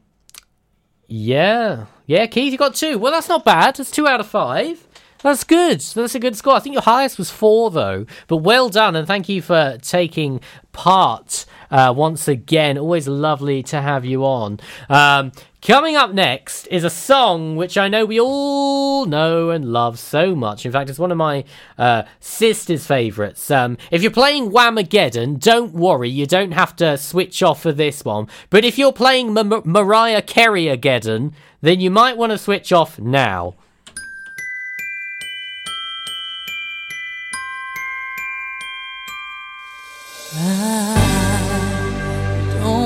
yeah. 1.07 1.87
Yeah, 2.07 2.27
Keith, 2.27 2.53
you 2.53 2.59
got 2.59 2.75
two. 2.75 2.99
Well, 2.99 3.13
that's 3.13 3.29
not 3.29 3.45
bad. 3.45 3.77
That's 3.77 3.91
two 3.91 4.07
out 4.07 4.21
of 4.21 4.27
five. 4.27 4.87
That's 5.23 5.45
good. 5.45 5.81
That's 5.81 6.15
a 6.15 6.21
good 6.21 6.37
score. 6.37 6.55
I 6.55 6.61
think 6.61 6.75
your 6.75 6.83
highest 6.83 7.19
was 7.19 7.31
four, 7.31 7.71
though. 7.71 8.07
But 8.29 8.39
well 8.39 8.69
done, 8.69 8.95
and 8.95 9.07
thank 9.07 9.29
you 9.29 9.43
for 9.43 9.79
taking 9.83 10.41
part 10.73 11.47
uh, 11.71 11.93
once 11.97 12.29
again. 12.29 12.79
Always 12.79 13.09
lovely 13.09 13.63
to 13.65 13.81
have 13.81 14.05
you 14.05 14.25
on. 14.25 14.61
Um, 14.89 15.33
coming 15.67 15.97
up 15.97 16.15
next 16.15 16.69
is 16.69 16.85
a 16.85 16.91
song 16.91 17.57
which 17.57 17.77
I 17.77 17.89
know 17.89 18.05
we 18.05 18.21
all 18.21 19.05
know 19.05 19.51
and 19.51 19.73
love 19.73 19.99
so 19.99 20.37
much. 20.37 20.65
In 20.65 20.71
fact, 20.71 20.89
it's 20.89 20.99
one 20.99 21.11
of 21.11 21.19
my 21.19 21.45
uh, 21.77 22.05
sister's 22.21 22.87
favourites. 22.87 23.51
Um, 23.51 23.77
if 23.91 24.01
you're 24.01 24.13
playing 24.13 24.53
Whamageddon, 24.53 25.41
don't 25.41 25.75
worry, 25.75 26.09
you 26.09 26.25
don't 26.25 26.53
have 26.53 26.77
to 26.77 26.97
switch 26.97 27.43
off 27.43 27.63
for 27.63 27.73
this 27.73 28.05
one. 28.05 28.29
But 28.49 28.65
if 28.65 28.79
you're 28.79 28.93
playing 28.93 29.35
Mar- 29.35 29.63
Mariah 29.65 30.23
Carey 30.23 30.67
Geddon, 30.77 31.33
then 31.61 31.81
you 31.81 31.91
might 31.91 32.17
want 32.17 32.31
to 32.31 32.39
switch 32.39 32.73
off 32.73 33.01
now. 33.01 33.55
Don't 40.33 41.06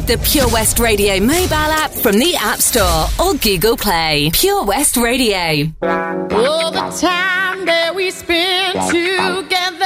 download 0.00 0.06
the 0.06 0.18
Pure 0.18 0.48
West 0.48 0.78
Radio 0.78 1.20
mobile 1.20 1.54
app 1.54 1.90
from 1.90 2.18
the 2.18 2.34
App 2.36 2.60
Store 2.60 3.06
or 3.20 3.34
Google 3.34 3.76
Play. 3.76 4.30
Pure 4.32 4.64
West 4.64 4.96
Radio. 4.96 5.70
All 5.82 6.70
the 6.70 6.88
time 7.00 7.64
that 7.66 7.92
we 7.94 8.10
spend 8.10 8.74
together, 8.88 9.84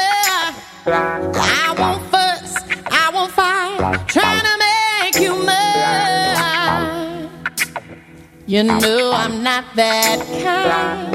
I 0.86 1.74
won't 1.78 2.02
fuss, 2.10 2.56
I 2.86 3.10
won't 3.12 3.32
fight, 3.32 4.08
trying 4.08 4.40
to 4.40 4.58
make 4.58 5.22
you 5.22 5.34
mine. 5.44 7.30
You 8.46 8.64
know 8.64 9.12
I'm 9.14 9.42
not 9.42 9.64
that 9.76 10.18
kind. 10.42 11.09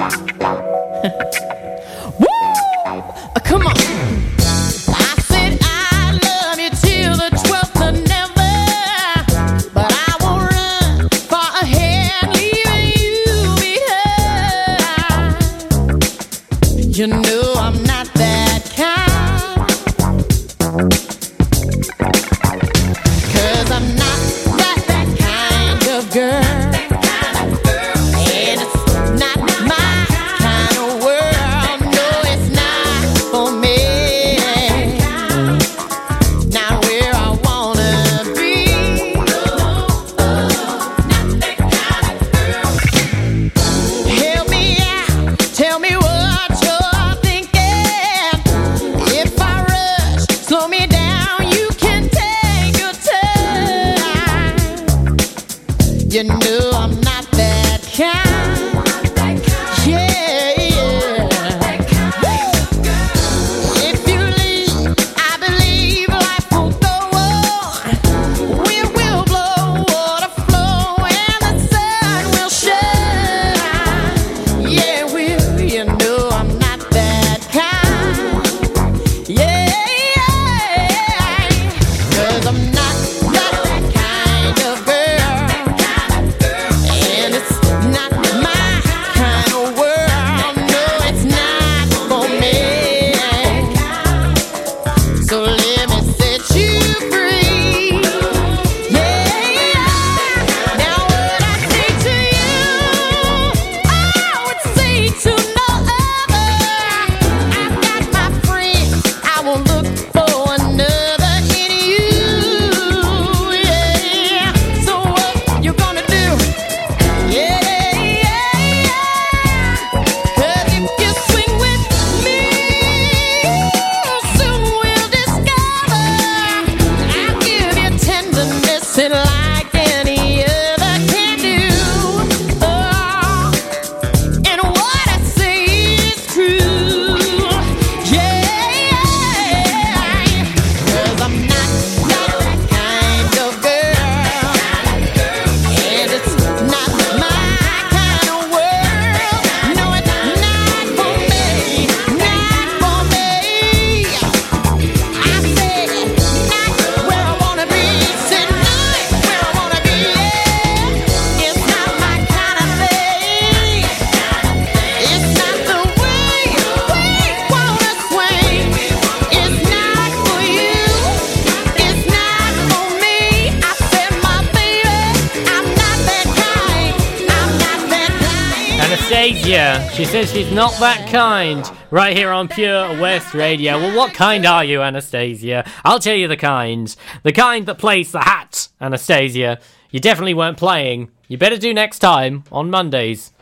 says 180.15 180.31
she's 180.31 180.51
not 180.53 180.71
that 180.79 181.09
kind. 181.11 181.69
Right 181.91 182.15
here 182.15 182.31
on 182.31 182.47
Pure 182.47 183.01
West 183.01 183.33
Radio. 183.33 183.77
Well, 183.77 183.97
what 183.97 184.13
kind 184.13 184.45
are 184.45 184.63
you, 184.63 184.81
Anastasia? 184.81 185.69
I'll 185.83 185.99
tell 185.99 186.15
you 186.15 186.29
the 186.29 186.37
kind. 186.37 186.95
The 187.23 187.33
kind 187.33 187.65
that 187.65 187.79
plays 187.79 188.13
the 188.13 188.21
hat, 188.21 188.69
Anastasia. 188.79 189.59
You 189.91 189.99
definitely 189.99 190.33
weren't 190.33 190.57
playing. 190.57 191.11
You 191.27 191.37
better 191.37 191.57
do 191.57 191.73
next 191.73 191.99
time 191.99 192.45
on 192.49 192.69
Mondays 192.69 193.33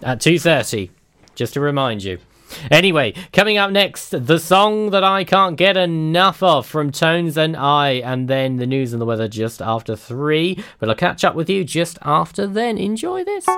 at 0.00 0.20
2:30. 0.20 0.90
Just 1.34 1.54
to 1.54 1.60
remind 1.60 2.04
you. 2.04 2.18
Anyway, 2.70 3.14
coming 3.32 3.58
up 3.58 3.72
next, 3.72 4.10
the 4.10 4.38
song 4.38 4.90
that 4.90 5.02
I 5.02 5.24
can't 5.24 5.56
get 5.56 5.76
enough 5.76 6.40
of 6.40 6.66
from 6.66 6.92
Tones 6.92 7.36
and 7.36 7.56
I, 7.56 7.94
and 7.94 8.28
then 8.28 8.58
the 8.58 8.66
news 8.68 8.92
and 8.92 9.02
the 9.02 9.06
weather 9.06 9.26
just 9.26 9.60
after 9.60 9.96
three. 9.96 10.62
But 10.78 10.88
I'll 10.88 10.94
catch 10.94 11.24
up 11.24 11.34
with 11.34 11.50
you 11.50 11.64
just 11.64 11.98
after 12.02 12.46
then. 12.46 12.78
Enjoy 12.78 13.24
this. 13.24 13.48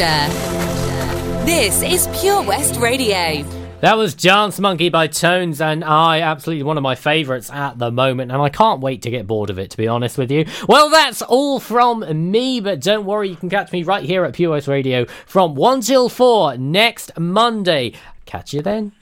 This 0.00 1.82
is 1.82 2.08
Pure 2.18 2.44
West 2.44 2.76
Radio. 2.80 3.44
That 3.82 3.98
was 3.98 4.14
Dance 4.14 4.58
Monkey 4.58 4.88
by 4.88 5.08
Tones 5.08 5.60
and 5.60 5.84
I 5.84 6.20
absolutely 6.20 6.62
one 6.62 6.78
of 6.78 6.82
my 6.82 6.94
favourites 6.94 7.50
at 7.50 7.78
the 7.78 7.90
moment, 7.90 8.32
and 8.32 8.40
I 8.40 8.48
can't 8.48 8.80
wait 8.80 9.02
to 9.02 9.10
get 9.10 9.26
bored 9.26 9.50
of 9.50 9.58
it, 9.58 9.72
to 9.72 9.76
be 9.76 9.86
honest 9.86 10.16
with 10.16 10.30
you. 10.30 10.46
Well, 10.66 10.88
that's 10.88 11.20
all 11.20 11.60
from 11.60 12.30
me, 12.30 12.60
but 12.60 12.80
don't 12.80 13.04
worry, 13.04 13.28
you 13.28 13.36
can 13.36 13.50
catch 13.50 13.72
me 13.72 13.82
right 13.82 14.02
here 14.02 14.24
at 14.24 14.32
Pure 14.32 14.52
West 14.52 14.68
Radio 14.68 15.04
from 15.26 15.54
1 15.54 15.82
till 15.82 16.08
4 16.08 16.56
next 16.56 17.18
Monday. 17.18 17.92
Catch 18.24 18.54
you 18.54 18.62
then. 18.62 18.92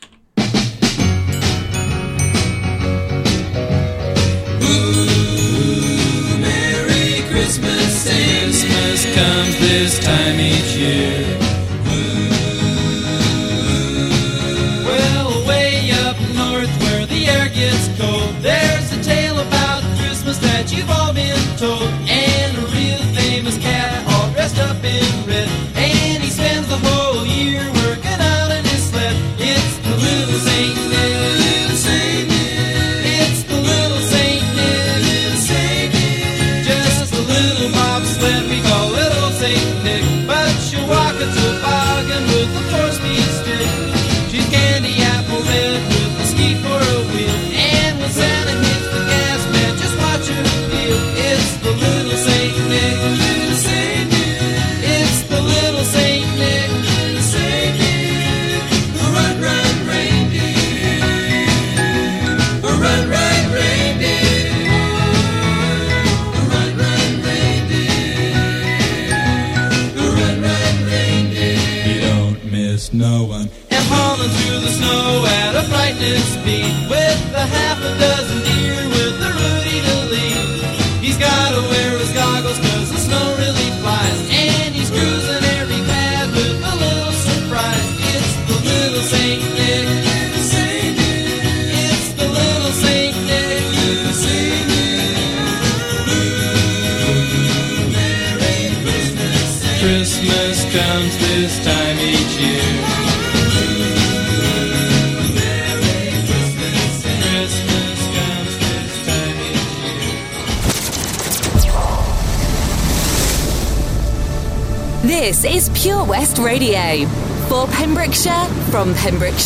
comes 9.19 9.59
this 9.59 9.99
time 9.99 10.39
each 10.39 10.73
year. 10.77 11.25
Well, 14.89 15.47
way 15.47 15.91
up 16.07 16.17
north 16.43 16.73
where 16.83 17.05
the 17.07 17.21
air 17.35 17.49
gets 17.49 17.87
cold, 17.99 18.35
there's 18.43 18.89
a 18.93 19.03
tale 19.03 19.39
about 19.41 19.83
Christmas 19.99 20.39
that 20.39 20.73
you've 20.73 20.91
all 20.91 21.13
been 21.13 21.43
told. 21.57 22.08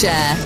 Share. 0.03 0.42